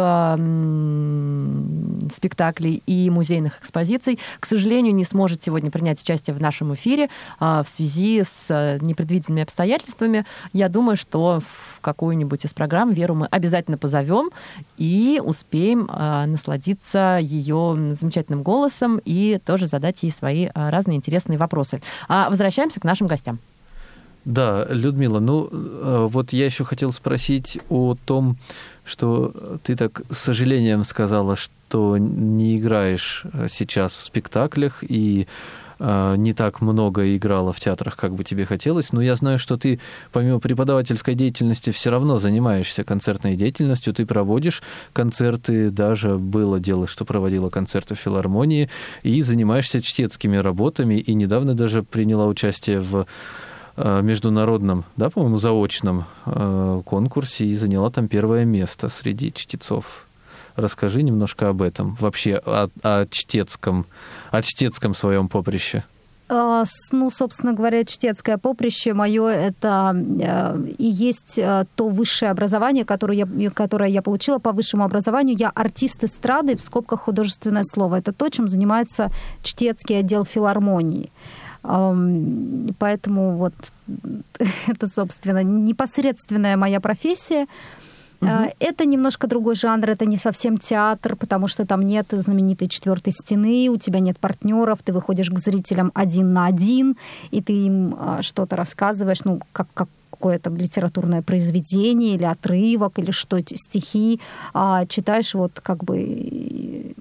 [2.12, 4.20] спектаклей и музейных экспозиций.
[4.38, 7.08] К сожалению, не сможет сегодня принять участие в нашем эфире
[7.40, 10.24] в связи с непредвиденными обстоятельствами.
[10.52, 14.30] Я думаю, что в какую-нибудь из программ Веру мы обязательно позовем
[14.76, 21.80] и успеем насладиться ее замечательным голосом и тоже задать ей свои а, разные интересные вопросы.
[22.08, 23.38] А возвращаемся к нашим гостям.
[24.24, 28.38] Да, Людмила, ну э, вот я еще хотел спросить о том,
[28.84, 35.26] что ты так с сожалением сказала, что не играешь э, сейчас в спектаклях, и
[35.78, 39.80] не так много играла в театрах, как бы тебе хотелось, но я знаю, что ты
[40.12, 44.62] помимо преподавательской деятельности все равно занимаешься концертной деятельностью, ты проводишь
[44.92, 48.70] концерты, даже было дело, что проводила концерты в филармонии,
[49.02, 53.06] и занимаешься чтецкими работами, и недавно даже приняла участие в
[53.76, 60.06] э, международном, да, по-моему, заочном э, конкурсе и заняла там первое место среди чтецов.
[60.56, 63.86] Расскажи немножко об этом, вообще о, о чтецком,
[64.30, 65.84] о чтецком своем поприще.
[66.26, 72.86] А, ну, собственно говоря, чтецкое поприще мое это э, и есть э, то высшее образование,
[72.86, 75.36] которое я, которое я получила по высшему образованию.
[75.38, 77.96] Я артист эстрады, в скобках художественное слово.
[77.96, 79.10] Это то, чем занимается
[79.42, 81.12] чтецкий отдел филармонии.
[81.62, 83.54] Поэтому вот
[84.66, 87.46] это, собственно, непосредственная моя профессия.
[88.24, 88.52] Угу.
[88.58, 93.68] Это немножко другой жанр, это не совсем театр, потому что там нет знаменитой четвертой стены,
[93.68, 96.96] у тебя нет партнеров, ты выходишь к зрителям один на один,
[97.30, 103.10] и ты им а, что-то рассказываешь, ну, как, как какое-то литературное произведение или отрывок, или
[103.10, 104.20] что, стихи,
[104.54, 106.94] а читаешь вот как бы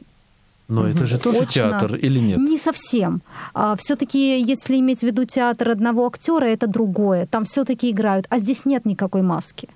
[0.68, 1.52] но это же тоже Очно.
[1.52, 2.38] театр или нет?
[2.38, 3.22] Не совсем.
[3.54, 7.26] А, все-таки, если иметь в виду театр одного актера, это другое.
[7.26, 9.70] Там все-таки играют, а здесь нет никакой маски.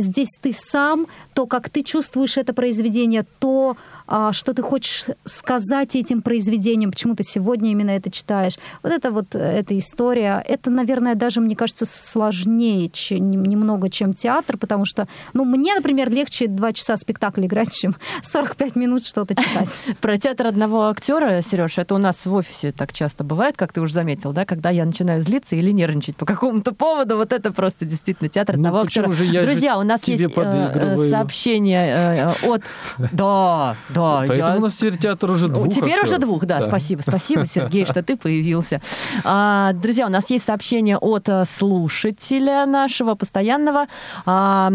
[0.00, 3.76] Здесь ты сам, то, как ты чувствуешь это произведение, то,
[4.06, 8.54] а, что ты хочешь сказать этим произведением, почему ты сегодня именно это читаешь.
[8.82, 10.42] Вот это вот эта история.
[10.48, 16.10] Это, наверное, даже, мне кажется, сложнее чем, немного, чем театр, потому что, ну, мне, например,
[16.10, 19.82] легче два часа спектакля играть, чем 45 минут что-то читать.
[20.00, 23.80] Про театр одного актера, Сереж, это у нас в офисе так часто бывает, как ты
[23.80, 27.84] уже заметил, да, когда я начинаю злиться или нервничать по какому-то поводу, вот это просто
[27.84, 29.06] действительно театр ну, одного актера.
[29.06, 32.62] Друзья, у нас есть э, сообщение э, от...
[33.12, 34.24] Да, да.
[34.26, 37.02] Поэтому у нас теперь театр уже двух Теперь уже двух, да, спасибо.
[37.02, 38.80] Спасибо, Сергей, что ты появился.
[39.24, 43.86] А, друзья, у нас есть сообщение от э, слушателя нашего постоянного.
[44.26, 44.72] А,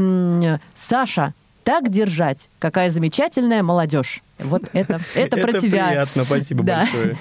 [0.74, 2.50] Саша, так держать.
[2.60, 4.22] Какая замечательная молодежь.
[4.40, 5.88] Вот это, это про тебя.
[5.88, 6.80] приятно, спасибо да.
[6.80, 7.18] большое.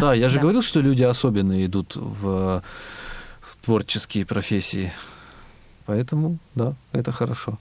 [0.00, 0.42] Да, я же да.
[0.42, 2.62] говорил, что люди особенно идут в
[3.64, 4.92] творческие профессии.
[5.86, 7.58] Поэтому, да, это хорошо.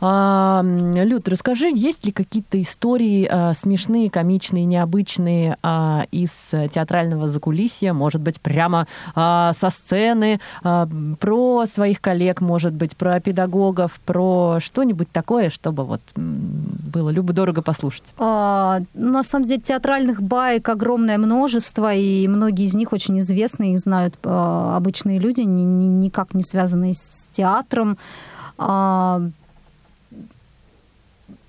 [0.00, 7.92] А, Люд, расскажи, есть ли какие-то истории а, смешные, комичные, необычные а, из театрального закулисья,
[7.92, 15.50] может быть, прямо со сцены, про своих коллег, может быть, про педагогов, про что-нибудь такое,
[15.50, 18.14] чтобы вот было любо-дорого послушать?
[18.18, 23.78] А, на самом деле театральных баек огромное множество, и многие из них очень известны, их
[23.80, 27.98] знают обычные люди, ни, ни, никак не связанные с театром.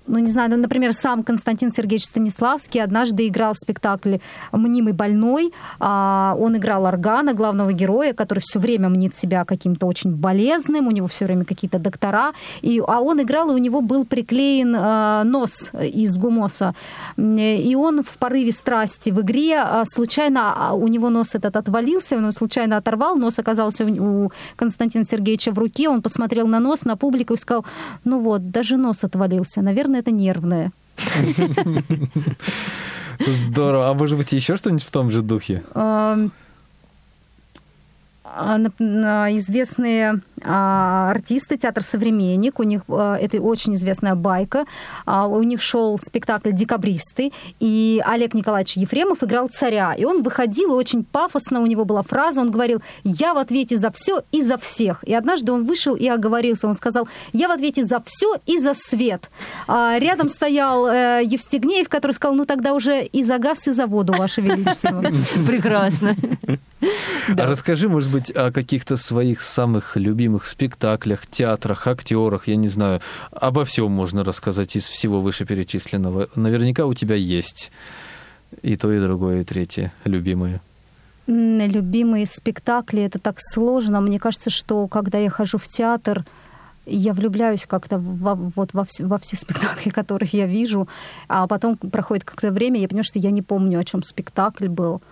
[0.06, 4.20] Ну, не знаю, например, сам Константин Сергеевич Станиславский однажды играл в спектакле
[4.52, 5.52] «Мнимый больной».
[5.78, 10.90] А, он играл органа, главного героя, который все время мнит себя каким-то очень болезным, у
[10.90, 12.32] него все время какие-то доктора.
[12.62, 16.74] И, а он играл, и у него был приклеен а, нос из гумоса.
[17.16, 22.32] И он в порыве страсти в игре а, случайно, у него нос этот отвалился, он
[22.32, 27.34] случайно оторвал, нос оказался у Константина Сергеевича в руке, он посмотрел на нос, на публику
[27.34, 27.64] и сказал,
[28.04, 30.72] ну вот, даже нос отвалился, наверное, это нервное.
[33.18, 33.90] Здорово.
[33.90, 35.62] А может быть, еще что-нибудь в том же духе?
[38.34, 38.58] А,
[39.30, 44.64] известные а, артисты, театр «Современник», у них а, это очень известная байка,
[45.06, 50.74] у них шел спектакль «Декабристы», и Олег Николаевич Ефремов играл царя, и он выходил, и
[50.74, 54.58] очень пафосно у него была фраза, он говорил «Я в ответе за все и за
[54.58, 55.04] всех».
[55.04, 58.74] И однажды он вышел и оговорился, он сказал «Я в ответе за все и за
[58.74, 59.30] свет».
[59.68, 63.86] А рядом стоял э, Евстигнеев, который сказал «Ну тогда уже и за газ, и за
[63.86, 65.02] воду, Ваше Величество».
[65.46, 66.14] Прекрасно.
[66.80, 73.00] А расскажи, может быть, о каких-то своих самых любимых спектаклях, театрах, актерах, я не знаю.
[73.30, 76.28] Обо всем можно рассказать из всего вышеперечисленного.
[76.34, 77.72] Наверняка у тебя есть
[78.62, 80.60] и то, и другое, и третье любимые.
[81.26, 84.00] Любимые спектакли это так сложно.
[84.00, 86.24] Мне кажется, что когда я хожу в театр,
[86.84, 90.88] я влюбляюсь как-то во, вот во, во все спектакли, которые я вижу,
[91.28, 95.02] а потом проходит какое-то время, я понимаю, что я не помню, о чем спектакль был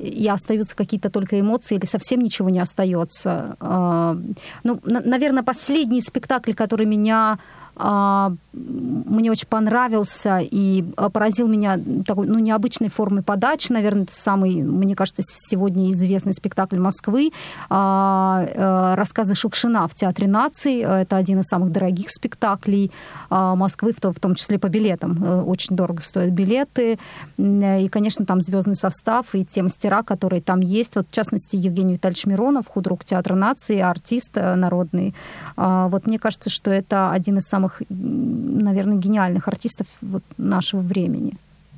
[0.00, 3.56] и остаются какие-то только эмоции или совсем ничего не остается.
[3.60, 4.16] А,
[4.64, 7.38] ну, наверное, последний спектакль, который меня
[7.80, 14.94] мне очень понравился и поразил меня такой, ну, необычной формой подачи, наверное, это самый, мне
[14.96, 17.32] кажется, сегодня известный спектакль Москвы,
[17.68, 22.90] а, а, рассказы Шукшина в Театре наций, это один из самых дорогих спектаклей
[23.28, 26.98] а, Москвы, в, то, в том числе по билетам, э, очень дорого стоят билеты,
[27.38, 31.94] и, конечно, там звездный состав и те мастера, которые там есть, вот, в частности, Евгений
[31.94, 35.14] Витальевич Миронов, худрук Театра наций, артист э, народный,
[35.56, 41.34] а, вот мне кажется, что это один из самых, наверное, гениальных артистов вот нашего времени.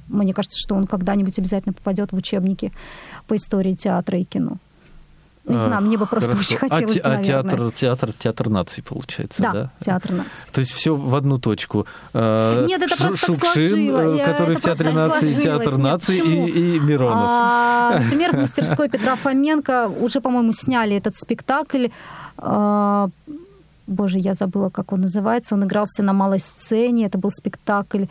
[0.08, 2.72] Мне кажется, что он когда-нибудь обязательно попадет в учебники
[3.26, 4.58] по истории театра и кино.
[5.44, 6.54] Ну, не а, знаю, мне бы просто Хорошо.
[6.54, 9.52] очень а хотелось, а, а театр, театр, театр наций, получается, да?
[9.52, 10.52] Да, театр наций.
[10.52, 11.86] То есть все в одну точку.
[12.14, 17.26] Нет, это просто Шукшин, э, который это в театре наций, театр наций и, и Миронов.
[17.26, 21.88] А, например, в мастерской Петра Фоменко уже, по-моему, сняли этот спектакль.
[23.92, 25.54] Боже, я забыла, как он называется.
[25.54, 27.06] Он игрался на малой сцене.
[27.06, 28.06] Это был спектакль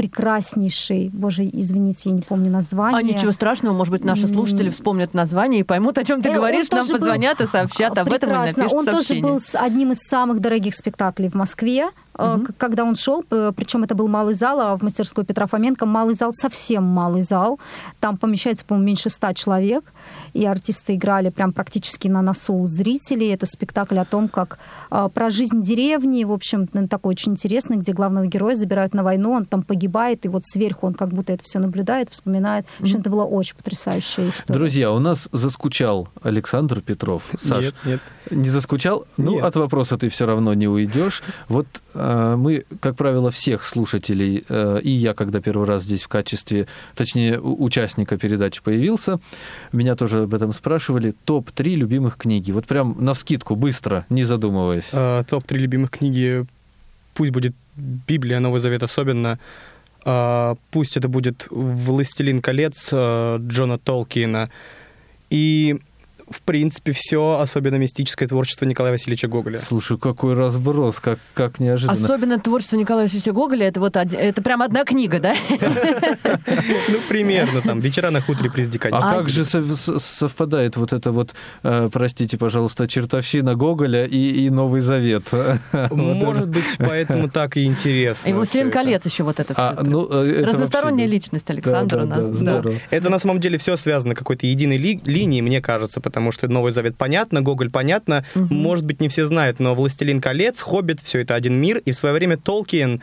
[0.00, 2.98] прекраснейший, боже, извините, я не помню название.
[2.98, 6.34] А ничего страшного, может быть, наши слушатели вспомнят название и поймут, о чем ты э,
[6.34, 7.44] говоришь, нам позвонят был...
[7.44, 9.22] и сообщат об этом и напишут Он сообщение.
[9.22, 12.46] тоже был одним из самых дорогих спектаклей в Москве угу.
[12.58, 16.14] когда он шел, э, причем это был малый зал, а в мастерской Петра Фоменко малый
[16.14, 17.58] зал, совсем малый зал.
[18.00, 19.92] Там помещается, по-моему, меньше ста человек,
[20.32, 23.28] и артисты играли прям практически на носу у зрителей.
[23.28, 24.58] Это спектакль о том, как
[24.90, 29.32] а, про жизнь деревни, в общем, такой очень интересный, где главного героя забирают на войну,
[29.32, 32.66] он там погибает, и вот сверху он как будто это все наблюдает, вспоминает.
[32.78, 34.58] В общем, это была очень потрясающая история.
[34.58, 37.30] Друзья, у нас заскучал Александр Петров.
[37.38, 38.00] Саш, нет, нет.
[38.30, 39.06] не заскучал?
[39.16, 41.22] Ну, от вопроса ты все равно не уйдешь.
[41.48, 46.08] Вот а, мы, как правило, всех слушателей, э, и я, когда первый раз здесь в
[46.08, 49.20] качестве, точнее, участника передачи появился,
[49.72, 52.52] меня тоже об этом спрашивали, топ-3 любимых книги.
[52.52, 54.90] Вот прям на скидку, быстро, не задумываясь.
[54.92, 56.46] А, топ-3 любимых книги,
[57.14, 59.38] пусть будет Библия, Новый Завет особенно,
[60.04, 64.50] а, пусть это будет «Властелин колец» э, Джона Толкина,
[65.28, 65.80] и
[66.30, 69.58] в принципе, все, особенно мистическое творчество Николая Васильевича Гоголя.
[69.58, 71.98] Слушай, какой разброс, как, как неожиданно.
[71.98, 75.34] Особенно творчество Николая Васильевича Гоголя, это вот это прям одна книга, да?
[75.60, 81.88] Ну, примерно, там, «Вечера на хуторе при А как же совпадает вот это вот, э,
[81.92, 85.24] простите, пожалуйста, чертовщина Гоголя и Новый Завет?
[85.90, 88.28] Может быть, поэтому так и интересно.
[88.28, 89.84] И «Властелин колец» еще вот это а, все.
[89.84, 92.30] Ну, э, Разносторонняя личность Александра у нас.
[92.90, 96.70] Это на самом деле все связано какой-то единой линией, мне кажется, потому потому что Новый
[96.70, 98.52] Завет понятно, Гоголь понятно, угу.
[98.52, 101.96] может быть, не все знают, но «Властелин колец», «Хоббит»— все это один мир, и в
[101.96, 103.00] свое время Толкин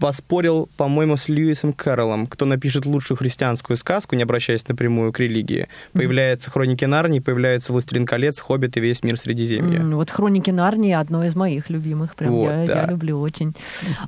[0.00, 5.68] поспорил, по-моему, с Льюисом Кэрроллом, кто напишет лучшую христианскую сказку, не обращаясь напрямую к религии.
[5.92, 9.80] Появляется «Хроники Нарнии», появляется «Властелин колец», «Хоббит» и «Весь мир Средиземья».
[9.80, 12.82] Mm, вот «Хроники Нарнии» одно из моих любимых, прям вот, я, да.
[12.82, 13.54] я люблю очень.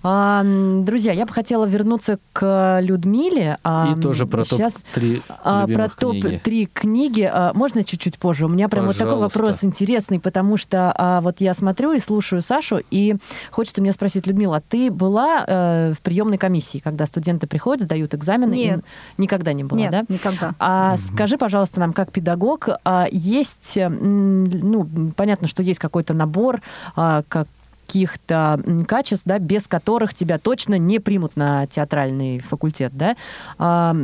[0.03, 0.43] А,
[0.83, 3.59] друзья, я бы хотела вернуться к Людмиле.
[3.63, 7.31] А, и тоже про сейчас, топ-3 а, Про топ-3 книги.
[7.31, 8.47] А, можно чуть-чуть позже?
[8.47, 9.05] У меня прям Пожалуйста.
[9.05, 13.17] вот такой вопрос интересный, потому что а, вот я смотрю и слушаю Сашу, и
[13.51, 18.55] хочется мне спросить, Людмила, ты была э, в приемной комиссии, когда студенты приходят, сдают экзамены?
[18.55, 18.85] Нет.
[19.19, 20.05] Никогда не было, Нет, да?
[20.09, 20.55] никогда.
[20.59, 21.03] А угу.
[21.03, 26.61] скажи, пожалуйста, нам как педагог, а есть, ну, понятно, что есть какой-то набор,
[26.95, 27.49] как
[27.93, 28.59] каких-то
[28.89, 33.17] качеств, да, без которых тебя точно не примут на театральный факультет, да.
[33.59, 33.95] А,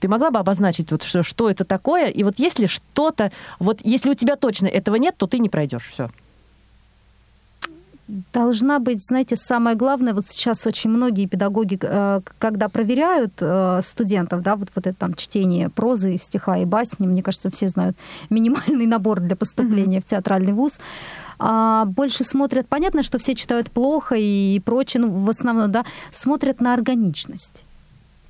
[0.00, 2.06] ты могла бы обозначить, вот, что, что это такое?
[2.06, 5.88] И вот если что-то, вот если у тебя точно этого нет, то ты не пройдешь,
[5.90, 6.08] все
[8.32, 14.42] должна быть, знаете, самое главное, вот сейчас очень многие педагоги, э, когда проверяют э, студентов,
[14.42, 17.96] да, вот, вот это там чтение прозы, стиха и басни, мне кажется, все знают
[18.30, 20.02] минимальный набор для поступления mm-hmm.
[20.02, 20.80] в театральный вуз,
[21.38, 26.60] а больше смотрят, понятно, что все читают плохо и прочее, ну, в основном, да, смотрят
[26.60, 27.64] на органичность.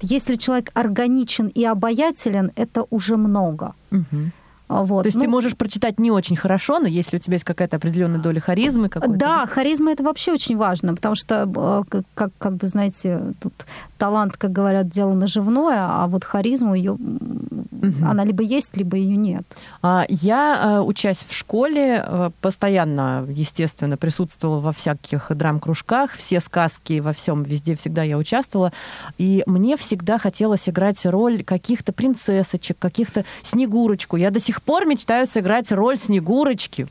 [0.01, 3.74] Если человек органичен и обаятелен, это уже много.
[3.91, 4.30] Угу.
[4.73, 5.03] А, вот.
[5.03, 7.77] То есть ну, ты можешь прочитать не очень хорошо, но если у тебя есть какая-то
[7.77, 8.89] определенная доля харизмы.
[8.89, 13.53] Да, харизма это вообще очень важно, потому что, э, как, как бы, знаете, тут
[13.99, 18.05] талант, как говорят, дело наживное, а вот харизму ее, угу.
[18.05, 19.43] она либо есть, либо ее нет.
[19.83, 27.01] А, я, э, учась в школе, э, постоянно, естественно, присутствовала во всяких драм-кружках, все сказки
[27.01, 28.73] во всем, везде всегда я участвовала,
[29.18, 34.16] и мне всегда хотелось играть роль каких-то принцессочек, каких-то снегурочку.
[34.16, 36.89] Я до сих пор мечтаю сыграть роль Снегурочки.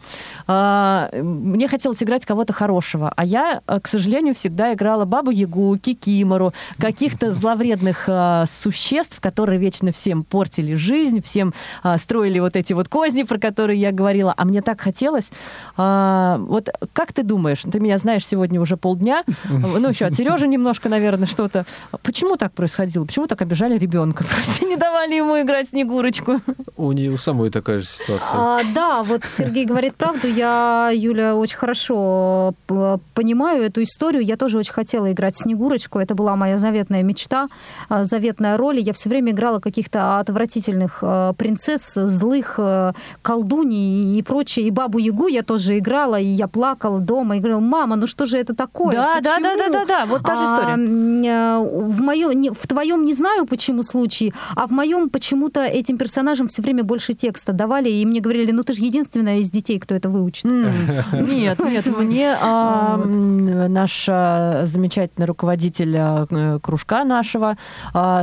[0.47, 6.53] А, мне хотелось играть кого-то хорошего, а я, э, к сожалению, всегда играла Бабу-Ягу, Кикимору,
[6.77, 11.53] каких-то зловредных а, существ, которые вечно всем портили жизнь, всем
[11.83, 14.33] а, строили вот эти вот козни, про которые я говорила.
[14.35, 15.31] А мне так хотелось.
[15.77, 20.89] Вот как ты думаешь, ты меня знаешь сегодня уже полдня, ну, еще от Сережи немножко,
[20.89, 21.65] наверное, что-то.
[22.03, 23.05] Почему так происходило?
[23.05, 24.23] Почему так обижали ребенка?
[24.29, 26.41] Просто не давали ему играть Снегурочку.
[26.75, 27.17] У нее у
[27.51, 28.29] самой такая же ситуация.
[28.33, 30.27] А, да, вот Сергей говорит правду.
[30.27, 34.23] Я, Юля, очень хорошо п- понимаю эту историю.
[34.23, 35.99] Я тоже очень хотела играть Снегурочку.
[35.99, 37.47] Это была моя заветная мечта,
[37.89, 38.79] а, заветная роль.
[38.79, 44.67] И Я все время играла каких-то отвратительных э, принцесс, злых э, колдуней и прочее.
[44.67, 48.25] И бабу Ягу я тоже играла, и я плакала дома и говорила, мама, ну что
[48.25, 48.91] же это такое?
[48.93, 50.75] Да, да, да, Почему?» да, да, да, вот та же А, история.
[50.75, 55.97] э, в моем, не, в твоем не знаю почему случае, а в моем почему-то этим
[55.97, 59.79] персонажам все время больше текста давали, и мне говорили, ну ты же единственная из детей,
[59.79, 60.45] кто это выучит.
[61.11, 67.57] Нет, нет, мне а, наш а, замечательный руководитель а, э, кружка нашего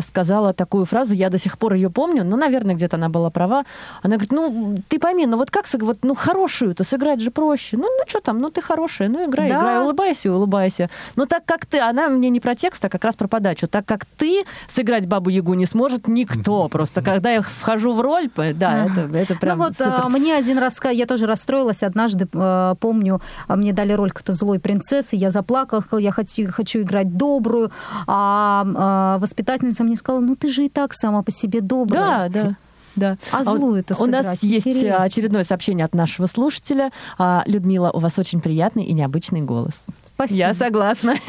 [0.03, 3.65] сказала такую фразу, я до сих пор ее помню, но, наверное, где-то она была права.
[4.03, 7.77] Она говорит, ну, ты пойми, ну вот как, сыг- вот, ну, хорошую-то сыграть же проще.
[7.77, 10.91] Ну, ну, что там, ну, ты хорошая, ну, играй, играй, улыбайся, улыбайся.
[11.17, 13.67] Но так как ты, она мне не про текст, а как раз про подачу.
[13.67, 16.69] Так как ты сыграть Бабу-Ягу не сможет никто.
[16.69, 20.01] Просто когда я вхожу в роль, да, это, это прям ну вот супер.
[20.05, 24.33] а, мне один раз, я тоже расстроилась однажды, э, помню, а, мне дали роль какой-то
[24.33, 27.71] злой принцессы, я заплакала, сказала, я хочу, хочу играть добрую,
[28.07, 32.29] а, а воспитательница мне сказала, ну ты же и так сама по себе добрая.
[32.29, 32.57] Да, да.
[32.97, 33.17] Да.
[33.31, 35.05] А злую-то У нас есть интересно.
[35.05, 36.91] очередное сообщение от нашего слушателя.
[37.17, 39.87] А, Людмила, у вас очень приятный и необычный голос.
[40.15, 40.39] Спасибо.
[40.39, 41.15] Я согласна.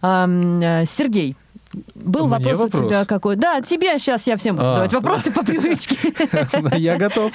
[0.00, 1.36] Э, Сергей,
[1.94, 2.82] был Мне вопрос, у вопрос?
[2.88, 3.36] тебя какой?
[3.36, 4.70] Да, тебе сейчас я всем буду А.
[4.70, 5.96] задавать вопросы по привычке.
[6.78, 7.32] Я готов.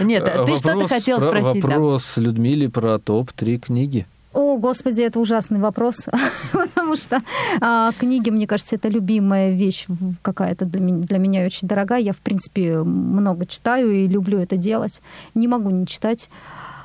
[0.00, 1.62] Нет, ты что-то Вопрос хотел про- спросить.
[1.64, 4.06] Вопрос Людмиле про топ-3 книги.
[4.32, 6.06] О, господи, это ужасный вопрос,
[6.52, 7.20] потому что
[7.62, 9.86] а, книги, мне кажется, это любимая вещь
[10.20, 12.00] какая-то для меня, для меня очень дорогая.
[12.00, 15.00] Я, в принципе, много читаю и люблю это делать.
[15.34, 16.28] Не могу не читать.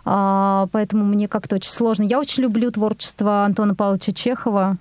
[0.05, 2.03] А, поэтому мне как-то очень сложно.
[2.03, 4.77] Я очень люблю творчество Антона Павловича Чехова.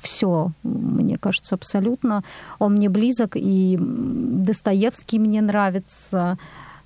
[0.00, 2.22] Все, мне кажется, абсолютно.
[2.58, 6.38] Он мне близок, и Достоевский мне нравится.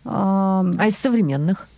[0.05, 1.69] А, А из современных?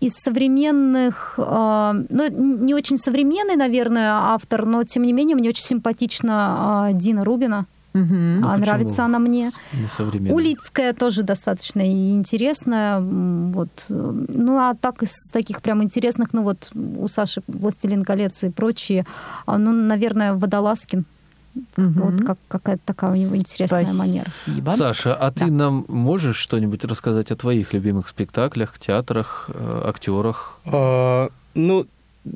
[0.00, 6.88] из современных, ну, не очень современный, наверное, автор, но тем не менее мне очень симпатична
[6.90, 7.64] э, Дина Рубина.
[7.94, 8.40] Мгм.
[8.40, 9.50] Ну, А, нравится она мне.
[10.30, 11.82] Улицкая тоже достаточно
[12.12, 13.00] интересная.
[13.00, 13.68] Вот.
[13.88, 18.50] э, Ну, а так из таких прям интересных, ну вот у Саши «Властелин колец» и
[18.50, 19.06] прочие,
[19.46, 21.04] а, ну, наверное, Водолазкин.
[21.76, 21.92] Мгм.
[21.92, 24.26] Вот как, какая-то такая у него интересная манера.
[24.42, 24.70] Спасибо.
[24.70, 25.52] Саша, а ты Да.
[25.52, 30.58] нам можешь что-нибудь рассказать о твоих любимых спектаклях, театрах, э, актерах?
[30.66, 31.86] А, Ну,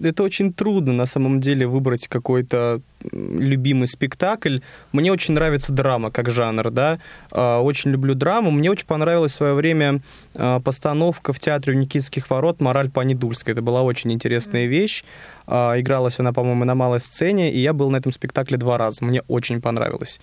[0.03, 2.81] это очень трудно на самом деле выбрать какой-то
[3.13, 4.59] любимый спектакль.
[4.93, 6.99] Мне очень нравится драма как жанр, да.
[7.33, 8.51] А, Очень люблю драму.
[8.51, 10.01] Мне очень понравилась в свое время
[10.35, 13.51] а, постановка в театре у Никитских ворот «Мораль по-недульски».
[13.51, 15.05] Это была очень интересная вещь.
[15.47, 19.05] А, Игралась она, по-моему, на малой сцене, и я был на этом спектакле два раза.
[19.05, 20.21] Мне очень понравилось.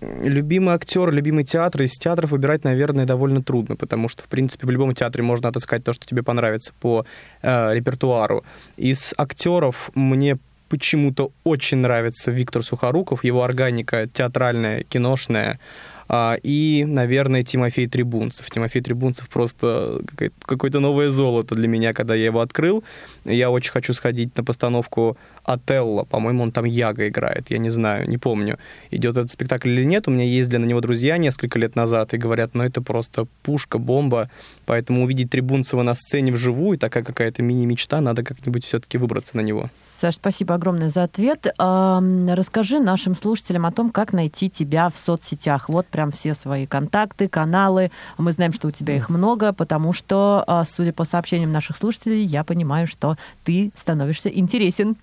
[0.00, 1.82] Любимый актер, любимый театр.
[1.82, 5.84] Из театров выбирать, наверное, довольно трудно, потому что, в принципе, в любом театре можно отыскать
[5.84, 7.04] то, что тебе понравится по
[7.42, 8.44] э, репертуару.
[8.76, 10.38] Из актеров мне
[10.68, 15.60] почему-то очень нравится Виктор Сухоруков, его органика театральная, киношная.
[16.08, 18.50] А, И, наверное, Тимофей Трибунцев.
[18.50, 22.84] Тимофей Трибунцев просто какое- какое-то новое золото для меня, когда я его открыл.
[23.24, 26.04] Я очень хочу сходить на постановку Отелло.
[26.04, 27.50] По-моему, он там Яга играет.
[27.50, 28.58] Я не знаю, не помню,
[28.90, 30.08] идет этот спектакль или нет.
[30.08, 33.78] У меня ездили на него друзья несколько лет назад и говорят, ну это просто пушка,
[33.78, 34.30] бомба.
[34.66, 39.68] Поэтому увидеть Трибунцева на сцене вживую, такая какая-то мини-мечта, надо как-нибудь все-таки выбраться на него.
[39.76, 41.46] Саш, спасибо огромное за ответ.
[41.58, 45.68] Расскажи нашим слушателям о том, как найти тебя в соцсетях.
[45.68, 47.92] Вот прям все свои контакты, каналы.
[48.18, 52.24] Мы знаем, что у тебя их много, потому что, а, судя по сообщениям наших слушателей,
[52.24, 54.96] я понимаю, что ты становишься интересен.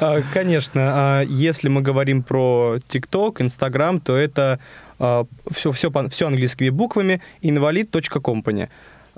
[0.00, 4.58] А, Конечно, а если мы говорим про ТикТок, Инстаграм, то это
[4.98, 8.68] все, все, все английскими буквами invalid.company.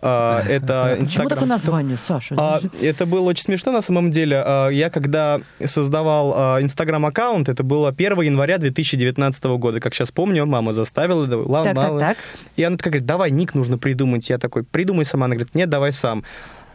[0.07, 2.35] А, Это Почему такое название, Саша?
[2.39, 4.43] А, Это было очень смешно на самом деле.
[4.45, 9.81] А, Я когда создавал инстаграм-аккаунт, это было 1 января 2019 года.
[9.81, 11.25] Как сейчас помню, мама заставила.
[11.47, 12.17] ла- Так, так, так.
[12.57, 14.29] И она такая говорит, давай, ник нужно придумать.
[14.29, 15.25] Я такой, придумай сама.
[15.25, 16.23] Она говорит, нет, давай сам.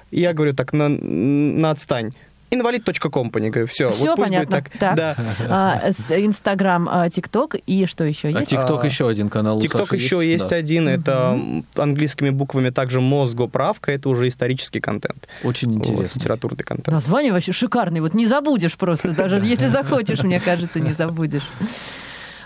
[0.10, 2.14] И я говорю, так, на, на отстань.
[2.52, 3.50] Invalid.company.
[3.50, 4.58] Говорю, все, Всё вот понятно.
[4.58, 4.70] так.
[4.80, 4.96] Так.
[4.96, 5.16] Да.
[5.50, 8.48] А, с Инстаграм, а, ТикТок и что еще А есть?
[8.50, 10.56] ТикТок А, еще один канал ТикТок еще есть Да.
[10.58, 15.28] один, это м, английскими буквами также мозгоправка, это уже исторический контент.
[15.44, 16.20] Очень Вот, интересно.
[16.20, 16.88] литературный контент.
[16.88, 18.02] Название вообще шикарное.
[18.02, 21.48] Вот не забудешь просто, даже если захочешь, мне кажется, не забудешь.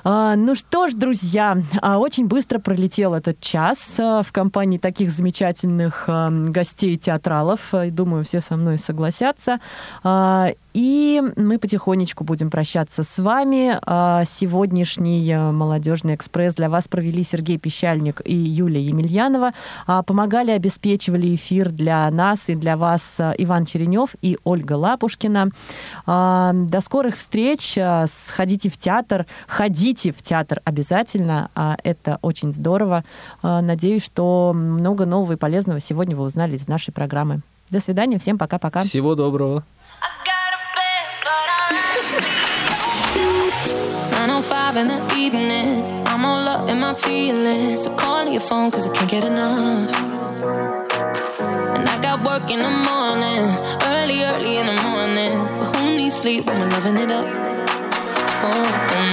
[0.04, 5.12] А, ну что ж, друзья, а, очень быстро пролетел этот час а, в компании таких
[5.12, 7.74] замечательных гостей театралов.
[7.92, 9.60] Думаю, все со мной согласятся.
[10.74, 13.80] И мы потихонечку будем прощаться с вами.
[14.26, 19.54] Сегодняшний «Молодежный экспресс» для вас провели Сергей Пещальник и Юлия Емельянова.
[20.06, 25.50] Помогали, обеспечивали эфир для нас и для вас Иван Черенев и Ольга Лапушкина.
[26.08, 27.78] До скорых встреч.
[28.08, 31.52] Сходите в театр, ходите в театр обязательно.
[31.56, 33.04] А это очень здорово.
[33.42, 37.42] А, надеюсь, что много нового и полезного сегодня вы узнали из нашей программы.
[37.70, 38.18] До свидания.
[38.20, 38.82] Всем пока-пока.
[38.82, 39.64] Всего доброго.
[44.76, 46.04] In the evening.
[46.08, 47.84] I'm all up in my feelings.
[47.84, 49.92] So call your phone cause I can't get enough.
[51.76, 53.44] And I got work in the morning,
[53.94, 55.34] early, early in the morning.
[55.60, 57.28] But who needs sleep when we're loving it up?
[58.46, 59.13] Oh, oh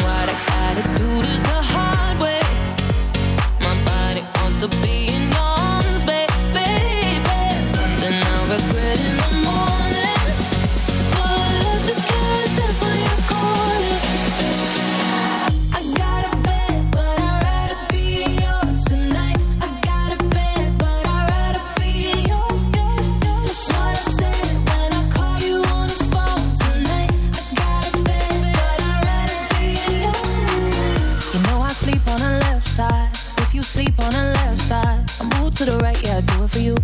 [36.60, 36.74] you.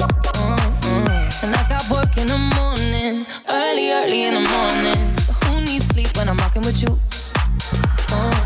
[0.00, 1.44] Mm-mm.
[1.44, 5.14] And I got work in the morning, early, early in the morning.
[5.44, 6.98] Who needs sleep when I'm rocking with you?
[8.08, 8.45] Mm.